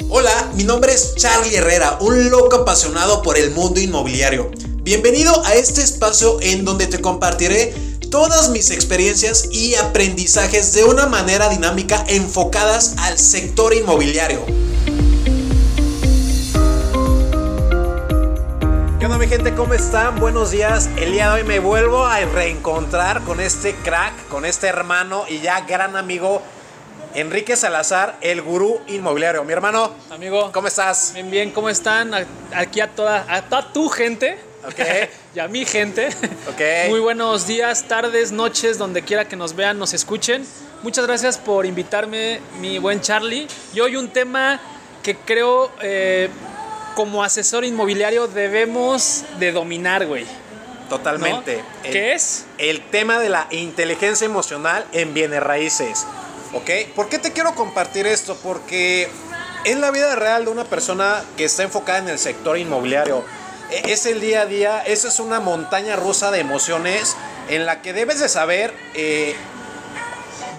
Hola, 0.00 0.50
mi 0.54 0.64
nombre 0.64 0.92
es 0.92 1.14
Charlie 1.14 1.54
Herrera, 1.54 1.98
un 2.00 2.28
loco 2.28 2.56
apasionado 2.56 3.22
por 3.22 3.38
el 3.38 3.52
mundo 3.52 3.80
inmobiliario. 3.80 4.50
Bienvenido 4.82 5.44
a 5.44 5.54
este 5.54 5.82
espacio 5.82 6.38
en 6.40 6.64
donde 6.64 6.88
te 6.88 7.00
compartiré 7.00 7.72
todas 8.10 8.50
mis 8.50 8.72
experiencias 8.72 9.48
y 9.52 9.76
aprendizajes 9.76 10.72
de 10.72 10.82
una 10.82 11.06
manera 11.06 11.48
dinámica 11.48 12.04
enfocadas 12.08 12.96
al 12.98 13.18
sector 13.18 13.72
inmobiliario. 13.72 14.44
¿Qué 18.98 19.06
onda 19.06 19.18
mi 19.18 19.28
gente? 19.28 19.54
¿Cómo 19.54 19.74
están? 19.74 20.18
Buenos 20.18 20.50
días. 20.50 20.88
El 20.96 21.12
día 21.12 21.28
de 21.28 21.40
hoy 21.40 21.46
me 21.46 21.60
vuelvo 21.60 22.04
a 22.04 22.18
reencontrar 22.18 23.22
con 23.22 23.38
este 23.38 23.76
crack, 23.76 24.26
con 24.28 24.44
este 24.44 24.66
hermano 24.66 25.24
y 25.28 25.40
ya 25.40 25.60
gran 25.60 25.94
amigo 25.94 26.42
Enrique 27.14 27.54
Salazar, 27.54 28.16
el 28.22 28.42
gurú 28.42 28.80
inmobiliario. 28.88 29.44
Mi 29.44 29.52
hermano, 29.52 29.94
amigo, 30.10 30.50
¿cómo 30.52 30.66
estás? 30.66 31.12
Bien, 31.14 31.30
bien, 31.30 31.50
¿cómo 31.52 31.68
están? 31.68 32.10
Aquí 32.52 32.80
a 32.80 32.90
toda, 32.90 33.24
a 33.28 33.42
toda 33.42 33.72
tu 33.72 33.88
gente. 33.88 34.36
Ok. 34.66 34.80
y 35.36 35.38
a 35.38 35.46
mi 35.46 35.64
gente. 35.64 36.08
Ok. 36.48 36.88
Muy 36.88 36.98
buenos 36.98 37.46
días, 37.46 37.84
tardes, 37.84 38.32
noches, 38.32 38.78
donde 38.78 39.02
quiera 39.02 39.28
que 39.28 39.36
nos 39.36 39.54
vean, 39.54 39.78
nos 39.78 39.94
escuchen. 39.94 40.44
Muchas 40.82 41.06
gracias 41.06 41.38
por 41.38 41.66
invitarme, 41.66 42.40
mi 42.60 42.78
buen 42.78 43.00
Charlie. 43.00 43.46
Y 43.72 43.78
hoy 43.78 43.94
un 43.94 44.08
tema 44.08 44.60
que 45.04 45.14
creo 45.16 45.70
eh, 45.82 46.28
como 46.96 47.22
asesor 47.22 47.64
inmobiliario 47.64 48.26
debemos 48.26 49.22
de 49.38 49.52
dominar, 49.52 50.04
güey. 50.04 50.26
Totalmente. 50.88 51.58
¿No? 51.58 51.82
¿Qué 51.82 52.12
es? 52.12 52.46
El 52.58 52.80
tema 52.90 53.20
de 53.20 53.28
la 53.28 53.46
inteligencia 53.52 54.24
emocional 54.24 54.84
en 54.92 55.14
bienes 55.14 55.42
raíces. 55.44 56.06
¿Ok? 56.54 56.70
¿Por 56.94 57.08
qué 57.08 57.18
te 57.18 57.32
quiero 57.32 57.54
compartir 57.54 58.06
esto? 58.06 58.36
Porque 58.36 59.08
en 59.64 59.80
la 59.80 59.90
vida 59.90 60.14
real 60.14 60.44
de 60.44 60.50
una 60.52 60.64
persona 60.64 61.24
que 61.36 61.44
está 61.44 61.64
enfocada 61.64 61.98
en 61.98 62.08
el 62.08 62.18
sector 62.18 62.56
inmobiliario, 62.56 63.24
e, 63.70 63.92
es 63.92 64.06
el 64.06 64.20
día 64.20 64.42
a 64.42 64.46
día, 64.46 64.80
esa 64.86 65.08
es 65.08 65.18
una 65.18 65.40
montaña 65.40 65.96
rusa 65.96 66.30
de 66.30 66.38
emociones 66.38 67.16
en 67.48 67.66
la 67.66 67.82
que 67.82 67.92
debes 67.92 68.20
de 68.20 68.28
saber 68.28 68.72
eh, 68.94 69.34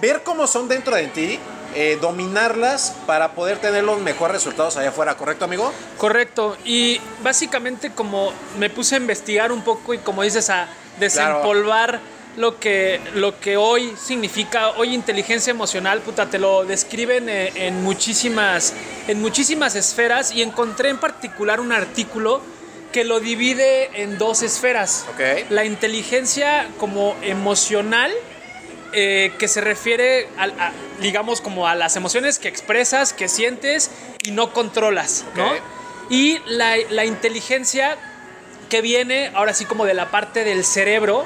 ver 0.02 0.22
cómo 0.22 0.46
son 0.46 0.68
dentro 0.68 0.94
de 0.94 1.06
ti, 1.06 1.40
eh, 1.74 1.98
dominarlas 2.00 2.94
para 3.06 3.32
poder 3.32 3.58
tener 3.58 3.82
los 3.82 3.98
mejores 4.00 4.36
resultados 4.36 4.76
allá 4.76 4.90
afuera, 4.90 5.16
¿correcto 5.16 5.46
amigo? 5.46 5.72
Correcto, 5.96 6.58
y 6.64 7.00
básicamente 7.22 7.90
como 7.90 8.32
me 8.58 8.68
puse 8.68 8.96
a 8.96 8.98
investigar 8.98 9.50
un 9.50 9.62
poco 9.62 9.94
y 9.94 9.98
como 9.98 10.22
dices 10.22 10.50
a 10.50 10.68
desempolvar 10.98 11.90
claro 11.90 12.15
lo 12.36 12.60
que, 12.60 13.00
lo 13.14 13.40
que 13.40 13.56
hoy 13.56 13.94
significa, 13.96 14.70
hoy 14.70 14.94
inteligencia 14.94 15.50
emocional, 15.50 16.00
puta, 16.00 16.26
te 16.26 16.38
lo 16.38 16.64
describen 16.64 17.28
en, 17.28 17.56
en, 17.56 17.82
muchísimas, 17.82 18.74
en 19.08 19.20
muchísimas 19.20 19.74
esferas 19.74 20.32
y 20.32 20.42
encontré 20.42 20.90
en 20.90 20.98
particular 20.98 21.60
un 21.60 21.72
artículo 21.72 22.40
que 22.92 23.04
lo 23.04 23.20
divide 23.20 24.02
en 24.02 24.18
dos 24.18 24.42
esferas. 24.42 25.06
Okay. 25.14 25.46
La 25.50 25.64
inteligencia 25.64 26.68
como 26.78 27.16
emocional, 27.22 28.12
eh, 28.92 29.32
que 29.38 29.48
se 29.48 29.60
refiere, 29.60 30.28
a, 30.38 30.44
a, 30.44 30.72
digamos, 31.00 31.40
como 31.40 31.66
a 31.66 31.74
las 31.74 31.96
emociones 31.96 32.38
que 32.38 32.48
expresas, 32.48 33.12
que 33.12 33.28
sientes 33.28 33.90
y 34.22 34.30
no 34.30 34.52
controlas, 34.52 35.24
okay. 35.32 35.44
¿no? 35.44 35.50
Y 36.08 36.38
la, 36.46 36.76
la 36.90 37.04
inteligencia 37.04 37.96
que 38.68 38.80
viene 38.80 39.30
ahora 39.34 39.54
sí 39.54 39.64
como 39.64 39.84
de 39.84 39.94
la 39.94 40.10
parte 40.10 40.44
del 40.44 40.64
cerebro, 40.64 41.24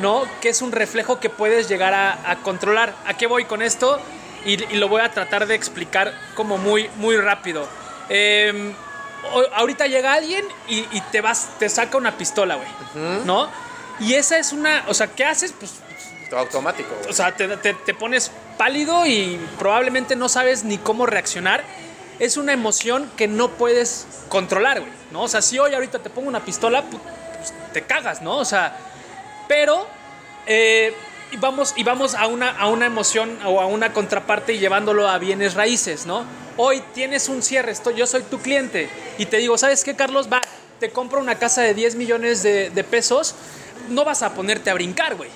¿no? 0.00 0.24
Que 0.40 0.48
es 0.48 0.62
un 0.62 0.72
reflejo 0.72 1.20
que 1.20 1.30
puedes 1.30 1.68
llegar 1.68 1.94
a, 1.94 2.30
a 2.30 2.36
controlar. 2.36 2.94
¿A 3.06 3.14
qué 3.14 3.26
voy 3.26 3.44
con 3.44 3.62
esto? 3.62 4.00
Y, 4.44 4.62
y, 4.72 4.76
lo 4.76 4.88
voy 4.88 5.02
a 5.02 5.10
tratar 5.10 5.46
de 5.46 5.54
explicar 5.54 6.12
como 6.34 6.58
muy, 6.58 6.88
muy 6.96 7.16
rápido. 7.16 7.66
Eh, 8.08 8.74
ahorita 9.54 9.86
llega 9.86 10.12
alguien 10.12 10.44
y, 10.68 10.86
y, 10.92 11.00
te 11.12 11.20
vas, 11.20 11.48
te 11.58 11.68
saca 11.68 11.98
una 11.98 12.16
pistola, 12.16 12.56
güey, 12.56 12.68
uh 12.68 12.98
-huh. 12.98 13.24
¿no? 13.24 13.50
Y 13.98 14.14
esa 14.14 14.38
es 14.38 14.52
una, 14.52 14.84
o 14.88 14.94
sea, 14.94 15.08
¿qué 15.08 15.24
haces? 15.24 15.52
Pues 15.52 15.72
automático. 16.36 16.94
Güey. 16.98 17.10
O 17.10 17.12
sea, 17.12 17.34
te, 17.34 17.48
te, 17.56 17.74
te, 17.74 17.94
pones 17.94 18.30
pálido 18.58 19.06
y 19.06 19.40
probablemente 19.58 20.16
no 20.16 20.28
sabes 20.28 20.64
ni 20.64 20.78
cómo 20.78 21.06
reaccionar. 21.06 21.64
Es 22.18 22.36
una 22.36 22.52
emoción 22.52 23.10
que 23.16 23.28
no 23.28 23.50
puedes 23.50 24.06
controlar, 24.28 24.80
güey, 24.80 24.92
¿no? 25.12 25.22
O 25.22 25.28
sea, 25.28 25.42
si 25.42 25.58
hoy 25.58 25.74
ahorita 25.74 25.98
te 25.98 26.10
pongo 26.10 26.28
una 26.28 26.44
pistola, 26.44 26.82
pues 26.82 27.02
te 27.72 27.82
cagas, 27.82 28.22
¿no? 28.22 28.38
O 28.38 28.44
sea, 28.44 28.76
pero 29.48 29.86
eh, 30.46 30.92
y 31.32 31.36
vamos, 31.38 31.74
y 31.76 31.82
vamos 31.82 32.14
a, 32.14 32.26
una, 32.26 32.50
a 32.50 32.68
una 32.68 32.86
emoción 32.86 33.38
o 33.44 33.60
a 33.60 33.66
una 33.66 33.92
contraparte 33.92 34.54
y 34.54 34.58
llevándolo 34.58 35.08
a 35.08 35.18
bienes 35.18 35.54
raíces, 35.54 36.06
¿no? 36.06 36.24
Hoy 36.56 36.82
tienes 36.94 37.28
un 37.28 37.42
cierre, 37.42 37.72
estoy, 37.72 37.94
yo 37.94 38.06
soy 38.06 38.22
tu 38.22 38.38
cliente 38.38 38.88
y 39.18 39.26
te 39.26 39.38
digo, 39.38 39.58
¿sabes 39.58 39.84
qué, 39.84 39.94
Carlos? 39.94 40.28
Va, 40.32 40.42
te 40.78 40.90
compro 40.90 41.20
una 41.20 41.36
casa 41.36 41.62
de 41.62 41.74
10 41.74 41.96
millones 41.96 42.42
de, 42.42 42.70
de 42.70 42.84
pesos, 42.84 43.34
no 43.90 44.04
vas 44.04 44.22
a 44.22 44.34
ponerte 44.34 44.70
a 44.70 44.74
brincar, 44.74 45.16
güey, 45.16 45.30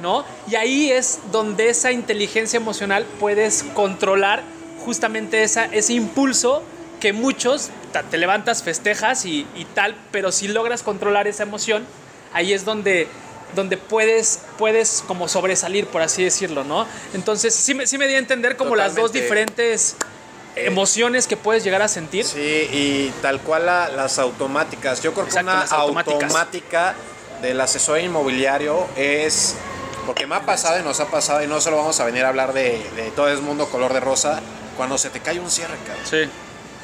¿no? 0.00 0.24
Y 0.48 0.54
ahí 0.54 0.90
es 0.90 1.18
donde 1.30 1.68
esa 1.68 1.92
inteligencia 1.92 2.56
emocional 2.56 3.04
puedes 3.18 3.64
controlar 3.74 4.42
justamente 4.84 5.42
esa, 5.42 5.66
ese 5.66 5.94
impulso 5.94 6.62
que 7.00 7.12
muchos 7.12 7.70
te 8.10 8.16
levantas, 8.16 8.62
festejas 8.62 9.26
y, 9.26 9.46
y 9.56 9.64
tal, 9.74 9.96
pero 10.12 10.30
si 10.30 10.46
logras 10.48 10.82
controlar 10.82 11.26
esa 11.26 11.42
emoción, 11.42 11.84
ahí 12.32 12.52
es 12.52 12.64
donde 12.64 13.08
donde 13.54 13.76
puedes, 13.76 14.40
puedes 14.58 15.04
como 15.06 15.28
sobresalir, 15.28 15.86
por 15.86 16.02
así 16.02 16.24
decirlo, 16.24 16.64
¿no? 16.64 16.86
Entonces, 17.14 17.54
sí 17.54 17.74
me, 17.74 17.86
sí 17.86 17.98
me 17.98 18.08
di 18.08 18.14
a 18.14 18.18
entender 18.18 18.56
como 18.56 18.70
Totalmente. 18.70 19.00
las 19.00 19.02
dos 19.02 19.12
diferentes 19.12 19.96
emociones 20.56 21.26
que 21.26 21.36
puedes 21.36 21.64
llegar 21.64 21.82
a 21.82 21.88
sentir. 21.88 22.24
Sí, 22.24 22.40
y 22.40 23.12
tal 23.22 23.40
cual 23.40 23.66
la, 23.66 23.88
las 23.88 24.18
automáticas. 24.18 25.02
Yo 25.02 25.12
creo 25.14 25.26
que 25.26 25.38
una 25.38 25.62
automática 25.62 26.94
del 27.40 27.60
asesor 27.60 28.00
inmobiliario 28.00 28.86
es, 28.96 29.54
porque 30.06 30.26
me 30.26 30.34
ha 30.34 30.46
pasado 30.46 30.78
y 30.78 30.82
nos 30.82 31.00
ha 31.00 31.06
pasado, 31.06 31.42
y 31.42 31.46
no 31.46 31.60
solo 31.60 31.78
vamos 31.78 31.98
a 32.00 32.04
venir 32.04 32.24
a 32.24 32.28
hablar 32.28 32.52
de, 32.52 32.82
de 32.96 33.10
todo 33.14 33.28
el 33.28 33.40
mundo 33.40 33.68
color 33.68 33.92
de 33.92 34.00
rosa, 34.00 34.40
cuando 34.76 34.98
se 34.98 35.10
te 35.10 35.20
cae 35.20 35.40
un 35.40 35.50
cierre, 35.50 35.76
cabrón. 35.86 36.06
Sí. 36.08 36.30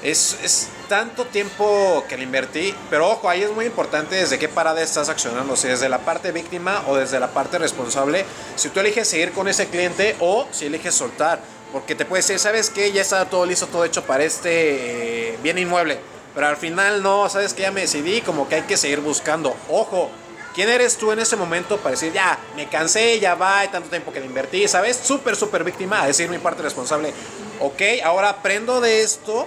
Es, 0.03 0.39
es, 0.43 0.69
tanto 0.89 1.27
tiempo 1.27 2.05
que 2.09 2.17
le 2.17 2.23
invertí, 2.23 2.75
pero 2.89 3.09
ojo, 3.11 3.29
ahí 3.29 3.43
es 3.43 3.51
muy 3.51 3.67
importante 3.67 4.15
desde 4.15 4.39
qué 4.39 4.49
parada 4.49 4.81
estás 4.83 5.09
accionando, 5.09 5.55
si 5.55 5.69
desde 5.69 5.89
la 5.89 5.99
parte 5.99 6.33
víctima 6.33 6.83
o 6.87 6.97
desde 6.97 7.21
la 7.21 7.29
parte 7.29 7.59
responsable, 7.59 8.25
si 8.57 8.71
tú 8.71 8.81
eliges 8.81 9.07
seguir 9.07 9.33
con 9.33 9.49
ese 9.49 9.69
cliente 9.69 10.17
o 10.21 10.47
si 10.51 10.67
eliges 10.67 10.95
soltar, 10.95 11.41
porque 11.73 11.95
te 11.95 12.07
puede 12.07 12.23
decir, 12.23 12.39
¿sabes 12.39 12.71
qué? 12.71 12.91
Ya 12.91 13.03
está 13.03 13.27
todo 13.27 13.45
listo, 13.45 13.67
todo 13.67 13.85
hecho 13.85 14.05
para 14.05 14.25
este 14.25 15.33
eh, 15.33 15.39
bien 15.43 15.59
inmueble, 15.59 16.01
pero 16.35 16.47
al 16.47 16.57
final 16.57 17.03
no, 17.03 17.29
¿sabes 17.29 17.53
qué? 17.53 17.63
Ya 17.63 17.71
me 17.71 17.83
decidí, 17.83 18.23
como 18.23 18.49
que 18.49 18.57
hay 18.57 18.63
que 18.63 18.77
seguir 18.77 19.01
buscando, 19.01 19.55
ojo. 19.69 20.11
¿Quién 20.55 20.71
eres 20.71 20.97
tú 20.97 21.13
en 21.13 21.21
ese 21.21 21.37
momento 21.37 21.77
para 21.77 21.93
decir, 21.93 22.13
ya, 22.13 22.37
me 22.57 22.69
cansé, 22.69 23.21
ya 23.21 23.37
va, 23.37 23.61
hay 23.61 23.69
tanto 23.69 23.91
tiempo 23.91 24.13
que 24.13 24.19
le 24.19 24.27
invertí, 24.27 24.67
¿sabes? 24.67 24.99
Súper, 25.01 25.37
súper 25.37 25.63
víctima, 25.63 26.03
a 26.03 26.07
decir 26.09 26.29
mi 26.29 26.39
parte 26.39 26.63
responsable. 26.63 27.13
Ok, 27.61 27.81
ahora 28.03 28.31
aprendo 28.31 28.81
de 28.81 29.03
esto 29.03 29.47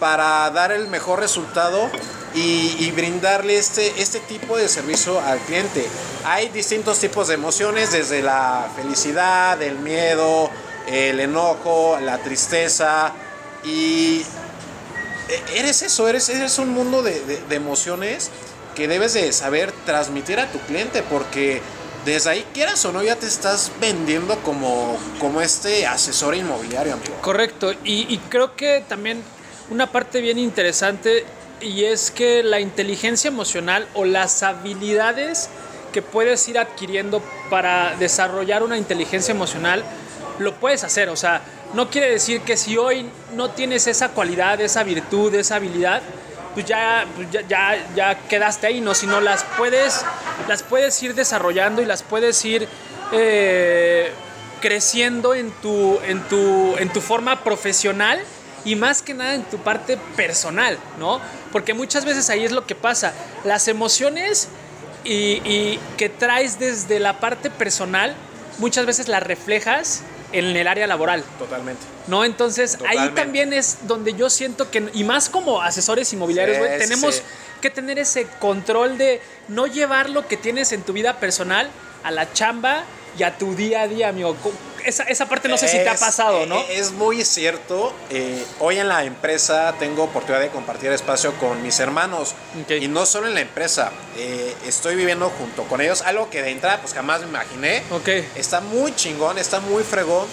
para 0.00 0.50
dar 0.50 0.72
el 0.72 0.88
mejor 0.88 1.20
resultado 1.20 1.88
y, 2.34 2.76
y, 2.78 2.90
brindarle 2.90 3.58
este, 3.58 4.00
este 4.00 4.18
tipo 4.20 4.56
de 4.56 4.68
servicio 4.68 5.20
al 5.20 5.38
cliente. 5.40 5.86
Hay 6.24 6.48
distintos 6.48 6.98
tipos 6.98 7.28
de 7.28 7.34
emociones, 7.34 7.92
desde 7.92 8.22
la 8.22 8.68
felicidad, 8.76 9.60
el 9.62 9.78
miedo, 9.78 10.50
el 10.86 11.20
enojo, 11.20 11.98
la 12.00 12.18
tristeza 12.18 13.12
y 13.64 14.24
eres 15.54 15.82
eso, 15.82 16.08
eres, 16.08 16.28
eres 16.28 16.58
un 16.58 16.70
mundo 16.70 17.02
de, 17.02 17.42
emociones 17.50 18.30
que 18.74 18.88
debes 18.88 19.14
de 19.14 19.32
saber 19.32 19.72
transmitir 19.84 20.40
a 20.40 20.50
tu 20.50 20.58
cliente 20.60 21.02
porque 21.02 21.60
desde 22.04 22.30
ahí, 22.30 22.46
quieras 22.54 22.82
o 22.86 22.92
no, 22.92 23.02
ya 23.02 23.16
te 23.16 23.26
estás 23.26 23.72
vendiendo 23.78 24.38
como, 24.38 24.96
como 25.18 25.42
este 25.42 25.86
asesor 25.86 26.34
inmobiliario. 26.34 26.96
Correcto, 27.20 27.74
y 27.84 28.16
creo 28.30 28.56
que 28.56 28.82
también 28.88 29.22
una 29.70 29.90
parte 29.90 30.20
bien 30.20 30.38
interesante 30.38 31.24
y 31.60 31.84
es 31.84 32.10
que 32.10 32.42
la 32.42 32.60
inteligencia 32.60 33.28
emocional 33.28 33.86
o 33.94 34.04
las 34.04 34.42
habilidades 34.42 35.48
que 35.92 36.02
puedes 36.02 36.46
ir 36.48 36.58
adquiriendo 36.58 37.22
para 37.48 37.96
desarrollar 37.96 38.62
una 38.62 38.76
inteligencia 38.76 39.32
emocional, 39.32 39.84
lo 40.38 40.54
puedes 40.54 40.84
hacer. 40.84 41.08
O 41.08 41.16
sea, 41.16 41.42
no 41.74 41.90
quiere 41.90 42.10
decir 42.10 42.42
que 42.42 42.56
si 42.56 42.76
hoy 42.76 43.08
no 43.34 43.50
tienes 43.50 43.86
esa 43.86 44.10
cualidad, 44.10 44.60
esa 44.60 44.82
virtud, 44.82 45.34
esa 45.34 45.56
habilidad, 45.56 46.02
pues 46.54 46.66
ya, 46.66 47.06
pues 47.14 47.28
ya, 47.30 47.76
ya, 47.94 48.18
quedaste 48.28 48.66
ahí, 48.66 48.80
¿no? 48.80 48.94
Sino 48.94 49.20
las 49.20 49.44
puedes, 49.56 50.04
las 50.48 50.62
puedes 50.62 51.00
ir 51.02 51.14
desarrollando 51.14 51.82
y 51.82 51.86
las 51.86 52.02
puedes 52.02 52.44
ir 52.44 52.68
eh, 53.12 54.10
creciendo 54.60 55.34
en 55.34 55.50
tu, 55.62 55.98
en, 56.06 56.20
tu, 56.28 56.76
en 56.78 56.92
tu 56.92 57.00
forma 57.00 57.44
profesional 57.44 58.20
y 58.64 58.76
más 58.76 59.02
que 59.02 59.14
nada 59.14 59.34
en 59.34 59.42
tu 59.44 59.58
parte 59.58 59.96
personal, 60.16 60.78
¿no? 60.98 61.20
Porque 61.52 61.74
muchas 61.74 62.04
veces 62.04 62.28
ahí 62.30 62.44
es 62.44 62.52
lo 62.52 62.66
que 62.66 62.74
pasa. 62.74 63.12
Las 63.44 63.68
emociones 63.68 64.48
y, 65.04 65.40
y 65.44 65.80
que 65.96 66.08
traes 66.08 66.58
desde 66.58 67.00
la 67.00 67.20
parte 67.20 67.50
personal, 67.50 68.14
muchas 68.58 68.86
veces 68.86 69.08
las 69.08 69.22
reflejas 69.22 70.02
en 70.32 70.44
el 70.56 70.68
área 70.68 70.86
laboral. 70.86 71.24
Totalmente. 71.38 71.82
¿No? 72.06 72.24
Entonces 72.24 72.78
ahí 72.88 73.10
también 73.14 73.52
es 73.52 73.78
donde 73.88 74.14
yo 74.14 74.30
siento 74.30 74.70
que, 74.70 74.88
y 74.92 75.04
más 75.04 75.28
como 75.28 75.60
asesores 75.62 76.12
inmobiliarios, 76.12 76.58
Sí, 76.58 76.78
tenemos 76.78 77.14
sí. 77.16 77.22
que 77.60 77.70
tener 77.70 77.98
ese 77.98 78.26
control 78.38 78.98
de 78.98 79.20
no 79.48 79.66
llevar 79.66 80.10
lo 80.10 80.28
que 80.28 80.36
tienes 80.36 80.72
en 80.72 80.82
tu 80.82 80.92
vida 80.92 81.18
personal 81.18 81.68
a 82.04 82.10
la 82.10 82.32
chamba 82.32 82.84
y 83.18 83.22
a 83.24 83.36
tu 83.36 83.54
día 83.56 83.82
a 83.82 83.88
día, 83.88 84.08
amigo. 84.08 84.36
Esa, 84.84 85.02
esa 85.04 85.26
parte 85.26 85.48
no 85.48 85.56
sé 85.56 85.68
si 85.68 85.76
te 85.78 85.88
ha 85.88 85.92
Es- 85.94 86.00
pasado, 86.00 86.42
eh, 86.42 86.46
¿no? 86.46 86.60
Es 86.70 86.92
muy 86.92 87.24
cierto. 87.24 87.92
Eh, 88.10 88.44
hoy 88.60 88.78
en 88.78 88.88
la 88.88 89.04
empresa 89.04 89.74
tengo 89.78 90.04
oportunidad 90.04 90.40
de 90.40 90.48
compartir 90.50 90.90
espacio 90.92 91.32
con 91.34 91.62
mis 91.62 91.78
hermanos. 91.80 92.34
Ok. 92.62 92.70
Y 92.80 92.88
no 92.88 93.06
solo 93.06 93.26
en 93.28 93.34
la 93.34 93.40
empresa. 93.40 93.92
eh, 94.16 94.54
estoy 94.66 94.96
viviendo 94.96 95.30
junto 95.30 95.62
con 95.64 95.80
ellos. 95.80 96.02
Algo 96.02 96.28
que 96.30 96.42
de 96.42 96.50
entrada 96.50 96.78
pues 96.80 96.92
jamás 96.94 97.20
me 97.22 97.28
imaginé. 97.28 97.82
Ok. 97.90 98.08
Está 98.36 98.60
muy 98.60 98.94
chingón, 98.94 99.38
está 99.38 99.60
muy 99.60 99.82
fregón. 99.84 100.26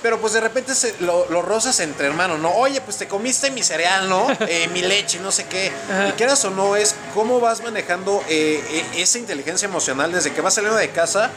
Pero 0.00 0.20
pues 0.20 0.32
de 0.32 0.40
repente 0.40 0.76
se, 0.76 0.94
lo, 1.00 1.28
lo 1.28 1.42
rozas 1.42 1.80
entre 1.80 2.06
hermanos, 2.06 2.38
¿no? 2.38 2.50
Oye, 2.52 2.80
pues 2.80 2.96
te 2.98 3.08
comiste 3.08 3.50
mi 3.50 3.64
cereal, 3.64 4.08
¿no? 4.08 4.28
Eh, 4.48 4.68
mi 4.72 4.80
leche, 4.80 5.18
no 5.18 5.32
sé 5.32 5.46
qué. 5.46 5.72
Ajá. 5.90 6.08
Y 6.08 6.12
quieras 6.12 6.44
o 6.44 6.50
no, 6.50 6.76
es 6.76 6.94
cómo 7.14 7.40
vas 7.40 7.62
manejando 7.64 8.22
eh, 8.28 8.62
eh, 8.70 8.84
esa 9.02 9.18
inteligencia 9.18 9.66
emocional 9.66 10.12
desde 10.12 10.32
que 10.32 10.40
vas 10.40 10.54
saliendo 10.54 10.78
de 10.78 10.90
casa. 10.90 11.32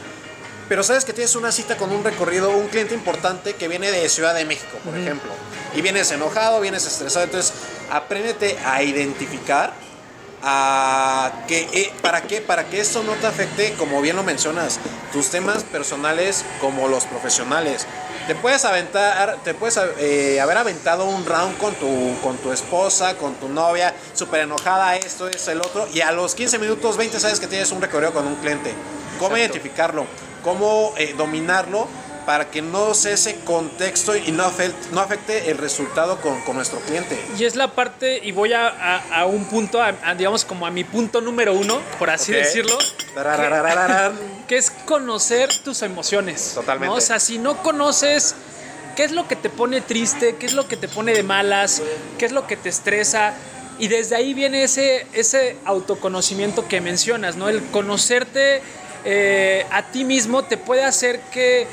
Pero 0.68 0.82
sabes 0.82 1.04
que 1.04 1.12
tienes 1.12 1.34
una 1.36 1.52
cita 1.52 1.76
con 1.76 1.90
un 1.92 2.02
recorrido, 2.04 2.50
un 2.50 2.68
cliente 2.68 2.94
importante 2.94 3.54
que 3.54 3.68
viene 3.68 3.90
de 3.90 4.08
Ciudad 4.08 4.34
de 4.34 4.44
México, 4.44 4.78
por 4.84 4.96
ejemplo. 4.96 5.30
Y 5.74 5.82
vienes 5.82 6.10
enojado, 6.10 6.60
vienes 6.60 6.86
estresado. 6.86 7.24
Entonces, 7.24 7.52
apréndete 7.90 8.58
a 8.64 8.82
identificar 8.82 9.74
a 10.42 11.44
que, 11.46 11.68
eh, 11.72 11.92
¿para 12.02 12.22
qué? 12.22 12.40
Para 12.40 12.64
que 12.64 12.80
esto 12.80 13.02
no 13.04 13.12
te 13.14 13.26
afecte, 13.26 13.74
como 13.74 14.00
bien 14.00 14.16
lo 14.16 14.22
mencionas, 14.24 14.80
tus 15.12 15.28
temas 15.28 15.62
personales 15.62 16.44
como 16.60 16.88
los 16.88 17.04
profesionales. 17.04 17.86
Te 18.26 18.34
puedes 18.34 18.64
aventar, 18.64 19.38
te 19.44 19.54
puedes 19.54 19.78
eh, 19.98 20.40
haber 20.40 20.58
aventado 20.58 21.04
un 21.04 21.24
round 21.24 21.58
con 21.58 21.74
tu, 21.74 22.16
con 22.22 22.36
tu 22.38 22.52
esposa, 22.52 23.16
con 23.16 23.34
tu 23.34 23.48
novia, 23.48 23.94
súper 24.14 24.42
enojada, 24.42 24.96
esto 24.96 25.28
es 25.28 25.46
el 25.48 25.60
otro, 25.60 25.88
y 25.92 26.00
a 26.00 26.12
los 26.12 26.34
15 26.34 26.58
minutos, 26.58 26.96
20 26.96 27.20
sabes 27.20 27.38
que 27.38 27.46
tienes 27.46 27.70
un 27.70 27.80
recorrido 27.80 28.12
con 28.12 28.26
un 28.26 28.36
cliente. 28.36 28.72
¿Cómo 29.18 29.36
Exacto. 29.36 29.58
identificarlo? 29.58 30.06
¿Cómo 30.42 30.92
eh, 30.96 31.14
dominarlo? 31.16 31.88
para 32.24 32.52
que 32.52 32.62
no 32.62 32.94
sea 32.94 33.14
ese 33.14 33.40
contexto 33.40 34.14
y 34.14 34.30
no 34.30 34.44
afecte, 34.44 34.90
no 34.92 35.00
afecte 35.00 35.50
el 35.50 35.58
resultado 35.58 36.20
con, 36.20 36.40
con 36.42 36.54
nuestro 36.54 36.78
cliente. 36.78 37.20
Y 37.36 37.42
es 37.42 37.56
la 37.56 37.72
parte, 37.72 38.20
y 38.22 38.30
voy 38.30 38.52
a, 38.52 38.68
a- 38.68 39.22
a 39.22 39.26
un 39.26 39.46
punto, 39.46 39.82
a- 39.82 39.90
digamos 40.16 40.44
como 40.44 40.64
a 40.64 40.70
mi 40.70 40.84
punto 40.84 41.20
número 41.20 41.52
uno, 41.52 41.80
por 41.98 42.10
así 42.10 42.30
Ok. 42.30 42.38
decirlo, 42.38 42.78
Tarararararán. 43.16 44.12
que 44.46 44.56
es 44.56 44.70
conocer 44.70 45.48
tus 45.64 45.82
emociones. 45.82 46.52
Totalmente. 46.54 46.86
¿no? 46.92 46.94
O 46.96 47.00
sea, 47.00 47.18
si 47.18 47.38
no 47.38 47.60
conoces 47.60 48.36
qué 48.94 49.02
es 49.02 49.10
lo 49.10 49.26
que 49.26 49.34
te 49.34 49.50
pone 49.50 49.80
triste, 49.80 50.36
qué 50.36 50.46
es 50.46 50.52
lo 50.52 50.68
que 50.68 50.76
te 50.76 50.86
pone 50.86 51.14
de 51.14 51.24
malas, 51.24 51.82
qué 52.18 52.26
es 52.26 52.30
lo 52.30 52.46
que 52.46 52.56
te 52.56 52.68
estresa, 52.68 53.34
y 53.80 53.88
desde 53.88 54.14
ahí 54.14 54.32
viene 54.32 54.62
ese, 54.62 55.08
ese 55.12 55.56
autoconocimiento 55.64 56.68
que 56.68 56.80
mencionas, 56.80 57.34
¿no? 57.34 57.48
El 57.48 57.64
conocerte 57.70 58.62
eh, 59.04 59.66
a 59.70 59.82
ti 59.84 60.04
mismo 60.04 60.44
te 60.44 60.56
puede 60.56 60.84
hacer 60.84 61.20
que, 61.32 61.66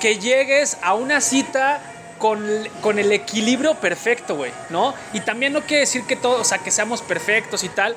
que 0.00 0.18
llegues 0.18 0.78
a 0.82 0.94
una 0.94 1.20
cita 1.20 1.80
con, 2.18 2.46
con 2.80 2.98
el 2.98 3.12
equilibrio 3.12 3.74
perfecto, 3.74 4.36
güey, 4.36 4.52
¿no? 4.70 4.94
Y 5.12 5.20
también 5.20 5.52
no 5.52 5.62
quiere 5.62 5.80
decir 5.80 6.04
que 6.04 6.16
todo, 6.16 6.40
o 6.40 6.44
sea, 6.44 6.58
que 6.58 6.70
seamos 6.70 7.02
perfectos 7.02 7.64
y 7.64 7.68
tal, 7.68 7.96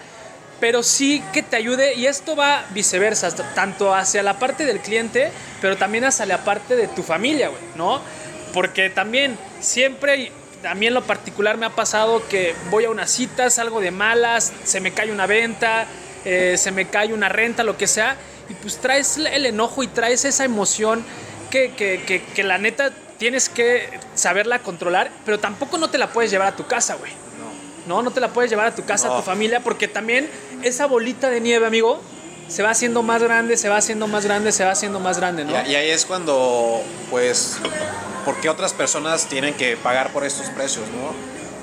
pero 0.60 0.84
sí 0.84 1.24
que 1.34 1.42
te 1.42 1.56
ayude 1.56 1.94
y 1.96 2.06
esto 2.06 2.36
va 2.36 2.66
viceversa, 2.72 3.34
tanto 3.54 3.94
hacia 3.94 4.24
la 4.24 4.40
parte 4.40 4.66
del 4.66 4.80
cliente, 4.80 5.32
pero 5.62 5.78
también 5.78 6.04
hacia 6.04 6.26
la 6.26 6.44
parte 6.44 6.76
de 6.76 6.88
tu 6.88 7.04
familia, 7.04 7.50
güey, 7.50 7.62
¿no? 7.76 8.02
Porque 8.54 8.90
también 8.90 9.38
siempre, 9.62 10.32
a 10.68 10.76
mí 10.76 10.88
en 10.88 10.94
lo 10.94 11.04
particular 11.04 11.58
me 11.58 11.66
ha 11.66 11.70
pasado 11.70 12.28
que 12.28 12.56
voy 12.70 12.86
a 12.86 12.90
una 12.90 13.08
cita, 13.08 13.50
salgo 13.50 13.80
de 13.80 13.92
malas, 13.92 14.52
se 14.64 14.80
me 14.82 14.92
cae 14.92 15.12
una 15.12 15.28
venta, 15.28 15.86
eh, 16.26 16.56
se 16.58 16.72
me 16.72 16.88
cae 16.88 17.14
una 17.14 17.30
renta, 17.30 17.64
lo 17.64 17.78
que 17.78 17.88
sea, 17.88 18.18
y 18.50 18.54
pues 18.56 18.78
traes 18.78 19.18
el 19.18 19.46
enojo 19.46 19.84
y 19.84 19.88
traes 19.88 20.26
esa 20.26 20.44
emoción 20.44 21.04
que, 21.52 21.72
que, 21.74 22.04
que, 22.06 22.24
que 22.24 22.44
la 22.44 22.58
neta 22.58 22.92
tienes 23.18 23.50
que 23.50 23.90
saberla 24.16 24.60
controlar, 24.60 25.12
pero 25.26 25.40
tampoco 25.40 25.78
no 25.78 25.90
te 25.90 25.98
la 25.98 26.08
puedes 26.12 26.32
llevar 26.32 26.48
a 26.48 26.56
tu 26.56 26.66
casa, 26.68 26.96
güey. 26.96 27.12
No, 27.88 28.02
no 28.04 28.12
te 28.12 28.20
la 28.20 28.30
puedes 28.30 28.50
llevar 28.52 28.68
a 28.68 28.76
tu 28.76 28.86
casa, 28.86 29.08
a 29.08 29.10
No. 29.12 29.18
tu 29.18 29.24
familia, 29.24 29.62
porque 29.62 29.88
también 29.88 30.30
esa 30.64 30.86
bolita 30.86 31.30
de 31.30 31.42
nieve, 31.42 31.66
amigo, 31.66 32.00
se 32.48 32.62
va 32.64 32.70
haciendo 32.72 33.02
más 33.04 33.22
grande, 33.24 33.58
se 33.58 33.68
va 33.70 33.78
haciendo 33.78 34.08
más 34.08 34.26
grande, 34.26 34.52
se 34.52 34.64
va 34.64 34.72
haciendo 34.72 35.00
más 35.00 35.18
grande, 35.18 35.44
¿no? 35.46 35.52
Y, 35.68 35.76
ahí 35.76 35.90
es 35.90 36.06
cuando, 36.06 36.82
pues, 37.10 37.58
porque 38.26 38.50
otras 38.50 38.74
personas 38.74 39.26
tienen 39.28 39.54
que 39.56 39.76
pagar 39.78 40.12
por 40.12 40.24
estos 40.24 40.50
precios, 40.52 40.86
¿no? 40.90 41.14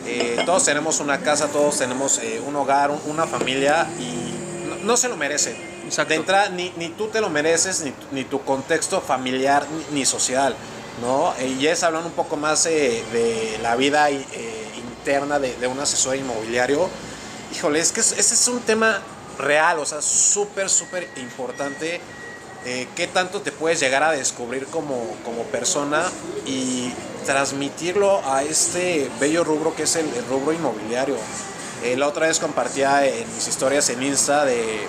Eh, 0.09 0.43
todos 0.47 0.65
tenemos 0.65 1.01
una 1.01 1.21
casa, 1.21 1.49
todos 1.49 1.79
tenemos 1.79 2.19
eh, 2.19 2.41
un 2.47 2.55
hogar, 2.57 2.91
un- 2.91 3.01
una 3.07 3.27
familia 3.27 3.87
y 3.99 4.69
no, 4.69 4.77
no 4.85 4.97
se 4.97 5.09
lo 5.09 5.17
merecen. 5.17 5.57
De 6.09 6.15
entrada, 6.17 6.49
ni, 6.51 6.73
ni 6.77 6.89
tú 6.91 7.09
te 7.09 7.21
lo 7.21 7.29
mereces, 7.31 7.81
ni, 7.83 7.93
ni 8.13 8.25
tu 8.25 8.43
contexto 8.43 9.01
familiar 9.01 9.67
ni, 9.93 10.05
social, 10.05 10.55
¿no? 11.01 11.35
Eh, 11.39 11.57
y 11.61 11.67
es 11.67 11.83
hablando 11.83 12.09
un 12.09 12.15
poco 12.15 12.37
más 12.37 12.67
eh, 12.67 13.05
de 13.13 13.59
la 13.63 13.77
vida 13.77 14.11
eh, 14.11 14.25
interna 14.77 15.39
de, 15.39 15.55
de 15.57 15.67
un 15.67 15.79
asesor 15.79 16.17
inmobiliario. 16.17 16.89
Híjole, 17.55 17.79
es 17.81 17.93
que 17.93 18.01
es- 18.01 18.13
ese 18.13 18.35
es 18.35 18.49
un 18.49 18.61
tema 18.61 19.01
real, 19.39 19.79
o 19.79 19.87
sea, 19.87 20.03
súper, 20.03 20.69
súper 20.71 21.09
importante. 21.17 22.01
¿Qué 22.97 23.07
tanto 23.07 23.43
te 23.43 23.53
puedes 23.53 23.79
llegar 23.79 24.03
a 24.03 24.11
descubrir 24.11 24.67
como, 24.67 24.97
como 25.25 25.45
persona 25.45 26.03
y 26.47 26.93
transmitirlo 27.25 28.21
a 28.29 28.43
este 28.43 29.09
bello 29.21 29.45
rubro 29.45 29.73
que 29.77 29.85
es 29.85 29.95
el, 29.95 30.07
el 30.15 30.27
rubro 30.27 30.53
inmobiliario? 30.53 31.15
La 31.97 32.09
otra 32.09 32.27
vez 32.27 32.41
compartía 32.41 33.07
en 33.07 33.33
mis 33.37 33.47
historias 33.47 33.89
en 33.91 34.03
Insta 34.03 34.45
de 34.45 34.81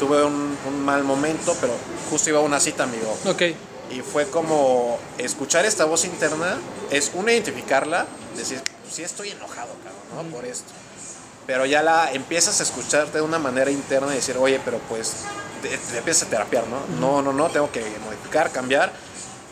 tuve 0.00 0.24
un, 0.24 0.56
un 0.66 0.84
mal 0.84 1.04
momento, 1.04 1.54
pero 1.60 1.74
justo 2.10 2.30
iba 2.30 2.40
a 2.40 2.42
una 2.42 2.58
cita, 2.58 2.84
amigo. 2.84 3.16
Ok, 3.26 3.42
Y 3.92 4.00
fue 4.00 4.26
como 4.28 4.98
escuchar 5.18 5.64
esta 5.66 5.84
voz 5.84 6.04
interna, 6.04 6.58
es 6.90 7.12
una 7.14 7.32
identificarla, 7.32 8.06
decir, 8.36 8.60
sí 8.90 9.02
estoy 9.02 9.30
enojado, 9.30 9.72
cabrón, 9.84 10.30
¿no? 10.30 10.36
Por 10.36 10.44
esto. 10.44 10.72
Pero 11.46 11.66
ya 11.66 11.82
la 11.82 12.12
empiezas 12.12 12.60
a 12.60 12.62
escucharte 12.62 13.18
de 13.18 13.22
una 13.22 13.38
manera 13.38 13.70
interna 13.70 14.12
y 14.12 14.16
decir, 14.16 14.36
oye, 14.38 14.60
pero 14.64 14.78
pues 14.88 15.12
te, 15.62 15.68
te 15.68 15.98
empiezas 15.98 16.28
a 16.28 16.30
terapiar, 16.30 16.64
¿no? 16.68 16.78
No, 16.98 17.22
no, 17.22 17.32
no, 17.32 17.48
tengo 17.50 17.70
que 17.70 17.84
modificar, 18.04 18.50
cambiar. 18.50 18.92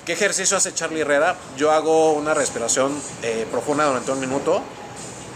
¿Qué 0.06 0.14
ejercicio 0.14 0.56
hace 0.56 0.72
Charlie 0.72 1.00
Herrera? 1.02 1.36
Yo 1.58 1.70
hago 1.70 2.12
una 2.12 2.32
respiración 2.32 2.98
eh, 3.22 3.46
profunda 3.50 3.84
durante 3.84 4.10
un 4.10 4.20
minuto. 4.20 4.62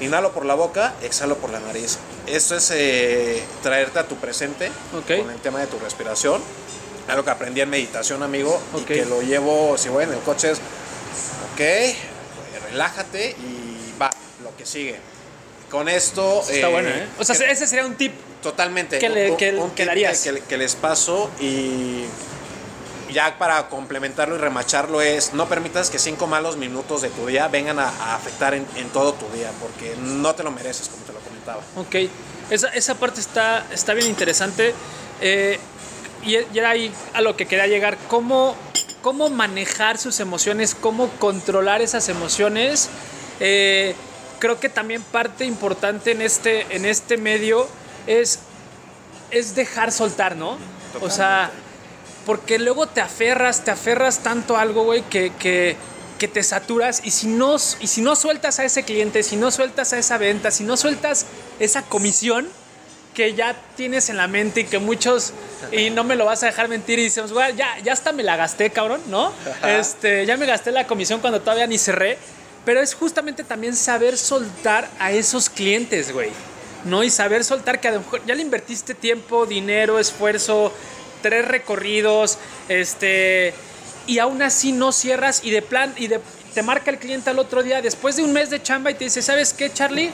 Inhalo 0.03 0.33
por 0.33 0.45
la 0.45 0.55
boca, 0.55 0.95
exhalo 1.03 1.37
por 1.39 1.51
la 1.51 1.61
nariz. 1.61 1.99
Esto 2.27 2.57
es 2.57 2.71
eh, 2.75 3.43
traerte 3.63 3.99
a 4.01 4.07
tu 4.09 4.17
presente 4.17 4.69
Ok. 4.97 5.19
con 5.23 5.31
el 5.31 5.39
tema 5.41 5.61
de 5.61 5.67
tu 5.69 5.79
respiración. 5.79 6.43
Algo 7.09 7.25
que 7.25 7.31
aprendí 7.31 7.61
en 7.61 7.71
meditación, 7.71 8.23
amigo, 8.23 8.61
y 8.79 8.83
que 8.83 9.05
lo 9.05 9.23
llevo, 9.23 9.77
si 9.79 9.89
voy 9.89 10.05
en 10.05 10.13
el 10.13 10.19
coche, 10.21 10.51
es, 10.53 10.59
ok, 11.53 12.67
relájate 12.71 13.31
y 13.31 13.95
va, 14.01 14.11
lo 14.43 14.57
que 14.57 14.67
sigue. 14.67 14.97
Con 15.71 15.89
esto... 15.89 16.43
está 16.49 16.69
eh, 16.69 16.71
bueno, 16.71 16.89
¿eh? 16.91 17.07
O 17.19 17.25
sea, 17.25 17.37
que- 17.37 17.51
ese 17.51 17.67
sería 17.67 17.87
un 17.87 17.95
tip. 17.97 18.13
Totalmente. 18.43 18.99
que 18.99 19.09
le- 19.09 19.31
Un- 19.31 19.37
que- 19.37 19.55
un 19.55 19.71
que 19.71 19.77
tip 19.83 19.87
darías. 19.87 20.21
Que, 20.21 20.41
que 20.41 20.57
les 20.59 20.75
paso 20.75 21.31
y 21.41 22.05
ya 23.13 23.39
para 23.39 23.69
complementarlo 23.69 24.35
y 24.37 24.39
remacharlo 24.39 25.01
es 25.01 25.35
no 25.35 25.49
permitas 25.49 25.91
que 25.91 25.99
cinco 25.99 26.27
malos 26.27 26.57
minutos 26.57 27.03
de 27.03 27.11
tu 27.11 27.27
día 27.27 27.49
vengan 27.49 27.79
a, 27.79 27.89
a 27.89 28.15
afectar 28.15 28.55
en, 28.55 28.67
en 28.77 28.89
todo 28.91 29.15
tu 29.15 29.29
día 29.31 29.51
porque 29.61 29.95
no 30.01 30.35
te 30.35 30.43
lo 30.43 30.51
mereces 30.51 30.89
como 30.89 31.03
te 31.05 31.13
lo 31.13 31.21
comentaba. 31.21 31.63
Ok, 31.77 32.11
esa, 32.51 32.69
esa 32.69 32.95
parte 32.97 33.21
está, 33.21 33.67
está 33.73 33.95
bien 33.95 34.09
interesante. 34.09 34.75
Eh, 35.21 35.59
y, 36.23 36.37
y 36.37 36.59
era 36.59 36.71
ahí 36.71 36.93
a 37.15 37.21
lo 37.21 37.37
que 37.37 37.47
quería 37.47 37.67
llegar. 37.67 37.97
¿Cómo, 38.09 38.57
cómo 39.03 39.29
manejar 39.29 39.99
sus 39.99 40.21
emociones? 40.21 40.75
¿Cómo 40.75 41.09
controlar 41.19 41.83
esas 41.83 42.09
emociones? 42.09 42.89
Eh, 43.41 43.95
creo 44.39 44.59
que 44.61 44.69
también 44.69 45.03
parte 45.03 45.45
importante 45.45 46.13
en 46.13 46.23
este, 46.23 46.67
en 46.75 46.85
este 46.85 47.17
medio 47.17 47.69
es, 48.07 48.41
es 49.31 49.55
dejar 49.55 49.93
soltar, 49.93 50.37
¿no? 50.37 50.59
O 51.01 51.11
sea, 51.11 51.51
porque 52.27 52.59
luego 52.59 52.87
te 52.87 53.01
aferras, 53.01 53.65
te 53.65 53.71
aferras 53.71 54.21
tanto 54.21 54.57
a 54.57 54.63
algo, 54.63 54.85
güey, 54.85 55.03
que, 55.03 55.33
que, 55.39 55.77
que 56.19 56.29
te 56.29 56.43
saturas. 56.43 57.03
Y 57.05 57.11
si, 57.11 57.27
no, 57.27 57.57
y 57.81 57.87
si 57.87 58.01
no 58.01 58.17
sueltas 58.17 58.59
a 58.59 58.65
ese 58.65 58.85
cliente, 58.85 59.23
si 59.23 59.37
no 59.37 59.51
sueltas 59.51 59.93
a 59.93 59.99
esa 59.99 60.19
venta, 60.19 60.51
si 60.51 60.65
no 60.65 60.77
sueltas 60.77 61.27
esa 61.59 61.83
comisión 61.83 62.49
que 63.15 63.35
ya 63.35 63.55
tienes 63.77 64.09
en 64.09 64.17
la 64.17 64.27
mente 64.27 64.61
y 64.61 64.65
que 64.65 64.79
muchos, 64.79 65.33
y 65.71 65.91
no 65.91 66.03
me 66.03 66.17
lo 66.17 66.25
vas 66.25 66.43
a 66.43 66.47
dejar 66.47 66.69
mentir, 66.69 66.99
y 66.99 67.05
decimos, 67.05 67.33
güey, 67.33 67.55
ya, 67.57 67.79
ya 67.85 67.93
hasta 67.93 68.13
me 68.13 68.23
la 68.23 68.37
gasté, 68.37 68.71
cabrón, 68.71 69.03
¿no? 69.09 69.33
Este, 69.67 70.25
ya 70.25 70.37
me 70.37 70.47
gasté 70.47 70.71
la 70.71 70.87
comisión 70.87 71.21
cuando 71.21 71.41
todavía 71.41 71.67
ni 71.67 71.79
cerré. 71.79 72.19
Pero 72.65 72.81
es 72.81 72.95
justamente 72.95 73.43
también 73.43 73.75
saber 73.75 74.17
soltar 74.17 74.89
a 75.01 75.11
esos 75.11 75.51
clientes, 75.51 76.13
güey. 76.13 76.31
¿No? 76.85 77.03
Y 77.03 77.11
saber 77.11 77.45
soltar 77.45 77.81
que 77.81 77.89
a 77.89 77.93
lo 77.93 78.01
mejor 78.01 78.25
ya 78.25 78.35
le 78.35 78.43
invertiste 78.43 78.95
tiempo, 78.95 79.47
dinero, 79.47 79.99
esfuerzo, 79.99 80.73
tres 81.23 81.47
recorridos, 81.47 82.39
este. 82.69 83.55
y 84.07 84.19
aún 84.19 84.43
así 84.43 84.73
no 84.73 84.93
cierras 84.93 85.41
y 85.45 85.51
de 85.51 85.63
plan 85.63 85.95
y 85.97 86.09
de, 86.09 86.21
te 86.55 86.63
marca 86.63 86.91
el 86.91 86.99
cliente 86.99 87.31
al 87.31 87.39
otro 87.39 87.63
día 87.63 87.81
después 87.81 88.17
de 88.17 88.23
un 88.25 88.33
mes 88.33 88.51
de 88.51 88.63
chamba 88.63 88.91
y 88.91 88.95
te 88.95 89.05
dice, 89.05 89.23
¿sabes 89.23 89.55
qué, 89.55 89.73
Charlie? 89.73 90.11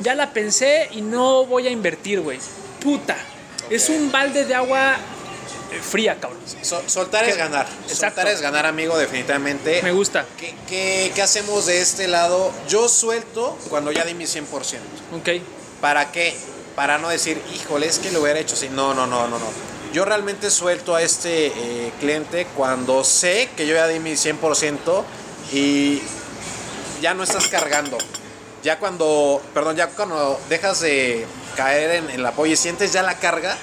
Ya 0.00 0.14
la 0.14 0.32
pensé 0.32 0.88
y 0.92 1.02
no 1.02 1.44
voy 1.46 1.66
a 1.66 1.70
invertir, 1.70 2.20
güey. 2.20 2.38
Puta. 2.80 3.16
Es 3.70 3.88
un 3.88 4.10
balde 4.10 4.44
de 4.44 4.54
agua 4.54 4.94
eh, 5.72 5.80
fría, 5.80 6.16
cabrón. 6.20 6.40
So- 6.62 6.82
soltar 6.86 7.24
es 7.24 7.36
ganar. 7.36 7.66
Exacto. 7.88 7.94
Soltar 8.16 8.28
es 8.28 8.40
ganar, 8.40 8.66
amigo, 8.66 8.96
definitivamente. 8.98 9.80
Me 9.82 9.92
gusta. 9.92 10.26
¿Qué, 10.38 10.54
qué, 10.68 11.12
qué 11.14 11.22
hacemos 11.22 11.66
de 11.66 11.80
este 11.80 12.08
lado? 12.08 12.52
Yo 12.68 12.88
suelto 12.88 13.58
cuando 13.70 13.90
ya 13.92 14.04
di 14.04 14.14
mi 14.14 14.24
100%. 14.24 14.42
Ok. 15.18 15.28
¿Para 15.80 16.10
qué? 16.12 16.34
Para 16.76 16.98
no 16.98 17.08
decir, 17.08 17.40
híjole, 17.54 17.86
es 17.86 17.98
que 17.98 18.10
lo 18.10 18.20
hubiera 18.22 18.38
hecho 18.40 18.54
así. 18.54 18.68
No, 18.68 18.94
no, 18.94 19.06
no, 19.06 19.28
no, 19.28 19.38
no. 19.38 19.46
Yo 19.94 20.04
realmente 20.04 20.50
suelto 20.50 20.96
a 20.96 21.02
este 21.02 21.46
eh, 21.46 21.92
cliente 22.00 22.48
cuando 22.56 23.04
sé 23.04 23.48
que 23.56 23.64
yo 23.64 23.76
ya 23.76 23.86
di 23.86 24.00
mi 24.00 24.14
100% 24.14 25.04
y 25.52 26.02
ya 27.00 27.14
no 27.14 27.22
estás 27.22 27.46
cargando. 27.46 27.96
Ya 28.64 28.80
cuando, 28.80 29.40
perdón, 29.54 29.76
ya 29.76 29.86
cuando 29.86 30.40
dejas 30.48 30.80
de 30.80 31.24
caer 31.56 31.92
en, 31.92 32.10
en 32.10 32.18
el 32.18 32.26
apoyo 32.26 32.54
y 32.54 32.56
sientes 32.56 32.92
ya 32.92 33.04
la 33.04 33.20
carga, 33.20 33.56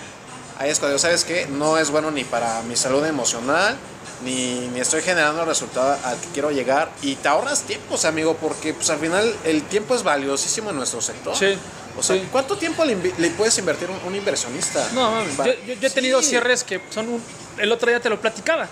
ahí 0.57 0.69
es 0.69 0.79
cuando 0.79 0.97
sabes 0.99 1.25
que 1.25 1.47
no 1.47 1.77
es 1.77 1.91
bueno 1.91 2.11
ni 2.11 2.23
para 2.23 2.61
mi 2.61 2.77
salud 2.77 3.05
emocional, 3.05 3.75
ni, 4.23 4.69
ni 4.69 4.79
estoy 4.79 5.01
generando 5.01 5.41
el 5.41 5.47
resultado 5.47 5.97
al 6.05 6.17
que 6.17 6.27
quiero 6.27 6.51
llegar. 6.51 6.91
Y 7.01 7.15
te 7.15 7.27
ahorras 7.27 7.63
tiempos, 7.63 8.05
amigo, 8.05 8.37
porque 8.39 8.73
pues 8.73 8.89
al 8.89 8.99
final 8.99 9.35
el 9.43 9.63
tiempo 9.63 9.95
es 9.95 10.03
valiosísimo 10.03 10.69
en 10.69 10.77
nuestro 10.77 11.01
sector. 11.01 11.35
Sí, 11.35 11.57
O 11.97 12.03
sea, 12.03 12.15
sí. 12.15 12.27
¿cuánto 12.31 12.57
tiempo 12.57 12.85
le, 12.85 12.95
le 13.17 13.29
puedes 13.31 13.57
invertir 13.57 13.89
un, 13.89 13.97
un 14.07 14.15
inversionista? 14.15 14.87
No, 14.93 15.11
mames. 15.11 15.37
Yo, 15.37 15.45
yo- 15.67 15.73
yo 15.75 15.87
he 15.87 15.91
tenido 15.91 16.21
Sí. 16.21 16.29
cierres 16.29 16.63
que 16.63 16.81
son 16.89 17.09
un- 17.09 17.23
El 17.57 17.71
otro 17.71 17.89
día 17.89 17.99
te 17.99 18.09
lo 18.09 18.19
platicaba. 18.21 18.67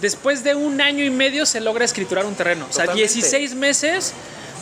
Después 0.00 0.42
de 0.44 0.54
un 0.54 0.80
año 0.80 1.04
y 1.04 1.10
medio 1.10 1.44
se 1.46 1.60
logra 1.60 1.84
escriturar 1.84 2.24
un 2.26 2.34
terreno. 2.34 2.66
O 2.68 2.72
sea, 2.72 2.84
Totalmente. 2.86 3.12
16 3.14 3.54
meses 3.54 4.12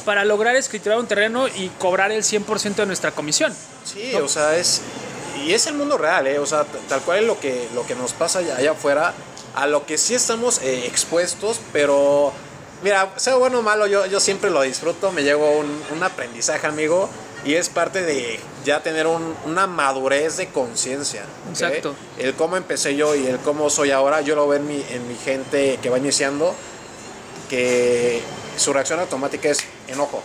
para 0.04 0.24
lograr 0.24 0.56
escriturar 0.56 0.98
un 0.98 1.06
terreno 1.06 1.48
y 1.48 1.68
cobrar 1.78 2.10
el 2.12 2.24
100% 2.24 2.82
de 2.82 2.86
nuestra 2.86 3.10
comisión. 3.12 3.54
Sí, 3.84 4.14
o 4.14 4.28
sea, 4.28 4.56
es. 4.56 4.80
Y 5.44 5.52
es 5.52 5.66
el 5.68 5.74
mundo 5.74 5.96
real, 5.98 6.26
¿eh? 6.26 6.38
O 6.40 6.46
sea, 6.46 6.64
tal 6.88 7.00
cual 7.02 7.20
es 7.20 7.24
lo 7.26 7.38
que, 7.38 7.68
lo 7.74 7.86
que 7.86 7.94
nos 7.94 8.12
pasa 8.12 8.40
allá, 8.40 8.56
allá 8.56 8.72
afuera, 8.72 9.14
a 9.54 9.66
lo 9.66 9.86
que 9.86 9.96
sí 9.98 10.14
estamos 10.14 10.58
eh, 10.62 10.86
expuestos, 10.86 11.60
pero. 11.72 12.32
Mira, 12.82 13.12
sea 13.16 13.34
bueno 13.36 13.58
o 13.58 13.62
malo, 13.62 13.86
yo, 13.88 14.06
yo 14.06 14.20
siempre 14.20 14.50
lo 14.50 14.62
disfruto, 14.62 15.10
me 15.12 15.22
llevo 15.24 15.50
un, 15.58 15.82
un 15.94 16.02
aprendizaje, 16.02 16.66
amigo, 16.66 17.08
y 17.44 17.54
es 17.54 17.68
parte 17.68 18.02
de 18.02 18.40
ya 18.64 18.82
tener 18.82 19.06
un- 19.06 19.34
una 19.46 19.66
madurez 19.66 20.36
de 20.36 20.48
conciencia. 20.48 21.22
Exacto. 21.50 21.94
El 22.18 22.34
cómo 22.34 22.56
empecé 22.56 22.96
yo 22.96 23.14
y 23.14 23.26
el 23.26 23.38
cómo 23.38 23.70
soy 23.70 23.90
ahora, 23.92 24.20
yo 24.20 24.34
lo 24.34 24.46
veo 24.48 24.58
en 24.60 24.66
mi, 24.66 24.84
en 24.90 25.06
mi 25.08 25.14
gente 25.16 25.78
que 25.82 25.88
va 25.90 25.98
iniciando, 25.98 26.54
que 27.48 28.20
su 28.56 28.72
reacción 28.72 29.00
automática 29.00 29.48
es 29.48 29.58
enojo, 29.88 30.22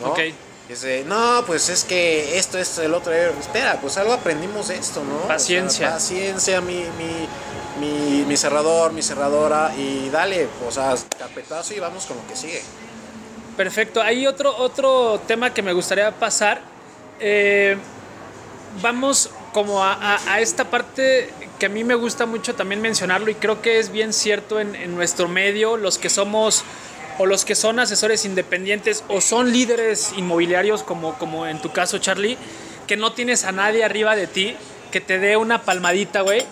¿no? 0.00 0.10
Ok. 0.12 0.20
Dice, 0.68 1.04
no, 1.06 1.44
pues 1.46 1.68
es 1.68 1.84
que 1.84 2.38
esto, 2.38 2.56
esto, 2.58 2.80
el 2.82 2.94
otro. 2.94 3.12
Espera, 3.12 3.78
pues 3.82 3.98
algo 3.98 4.14
aprendimos 4.14 4.68
de 4.68 4.76
esto, 4.76 5.04
¿no? 5.04 5.16
O 5.16 5.20
sea, 5.20 5.28
Paciencia. 5.28 5.90
paciencia, 5.90 6.60
mi, 6.62 6.86
mi, 6.96 7.28
mi, 7.86 8.24
mi 8.24 8.36
cerrador, 8.38 8.92
mi 8.94 9.02
cerradora. 9.02 9.74
Y 9.76 10.08
dale, 10.08 10.48
o 10.66 10.70
sea, 10.72 10.94
carpetazo 11.18 11.74
y 11.74 11.80
vamos 11.80 12.06
con 12.06 12.16
lo 12.16 12.26
que 12.26 12.34
sigue. 12.34 12.62
Perfecto. 13.56 14.02
Hay 14.02 14.26
otro, 14.26 14.56
otro 14.56 15.20
tema 15.26 15.54
que 15.54 15.62
me 15.62 15.72
gustaría 15.72 16.10
pasar. 16.12 16.60
Eh, 17.20 17.76
vamos 18.82 19.30
como 19.52 19.84
a, 19.84 20.18
esta 20.40 20.64
parte 20.64 21.30
que 21.60 21.66
a 21.66 21.68
mí 21.68 21.84
me 21.84 21.94
gusta 21.94 22.26
mucho 22.26 22.56
también 22.56 22.80
mencionarlo 22.80 23.30
y 23.30 23.36
creo 23.36 23.62
que 23.62 23.78
es 23.78 23.92
bien 23.92 24.12
cierto 24.12 24.58
en, 24.58 24.74
en 24.74 24.96
nuestro 24.96 25.28
medio, 25.28 25.76
los 25.76 25.96
que 25.96 26.10
somos 26.10 26.64
o 27.18 27.26
los 27.26 27.44
que 27.44 27.54
son 27.54 27.78
asesores 27.78 28.24
independientes 28.24 29.04
o 29.06 29.20
son 29.20 29.52
líderes 29.52 30.12
inmobiliarios 30.16 30.82
como, 30.82 31.14
como 31.14 31.46
en 31.46 31.60
tu 31.60 31.70
caso 31.70 31.98
Charlie, 31.98 32.36
que 32.88 32.96
no 32.96 33.12
tienes 33.12 33.44
a 33.44 33.52
nadie 33.52 33.84
arriba 33.84 34.16
de 34.16 34.26
ti 34.26 34.56
que 34.90 35.00
te 35.00 35.18
dé 35.18 35.36
una 35.36 35.62
palmadita, 35.62 36.20
güey. 36.20 36.44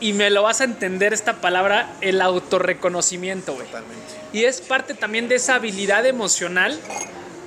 Y 0.00 0.12
me 0.12 0.30
lo 0.30 0.42
vas 0.42 0.60
a 0.60 0.64
entender 0.64 1.12
esta 1.14 1.34
palabra, 1.40 1.94
el 2.00 2.20
autorreconocimiento, 2.20 3.54
güey. 3.54 3.66
Totalmente. 3.66 4.02
Y 4.32 4.44
es 4.44 4.60
parte 4.60 4.94
también 4.94 5.28
de 5.28 5.36
esa 5.36 5.54
habilidad 5.54 6.04
emocional 6.04 6.78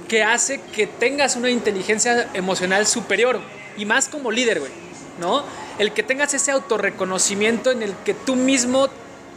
que 0.07 0.23
hace 0.23 0.59
que 0.59 0.87
tengas 0.87 1.35
una 1.35 1.51
inteligencia 1.51 2.27
emocional 2.33 2.87
superior. 2.87 3.39
Y 3.77 3.85
más 3.85 4.09
como 4.09 4.31
líder, 4.31 4.59
güey. 4.59 4.71
¿No? 5.19 5.43
El 5.77 5.91
que 5.93 6.01
tengas 6.01 6.33
ese 6.33 6.51
autorreconocimiento 6.51 7.71
en 7.71 7.83
el 7.83 7.93
que 8.05 8.13
tú 8.13 8.35
mismo 8.35 8.87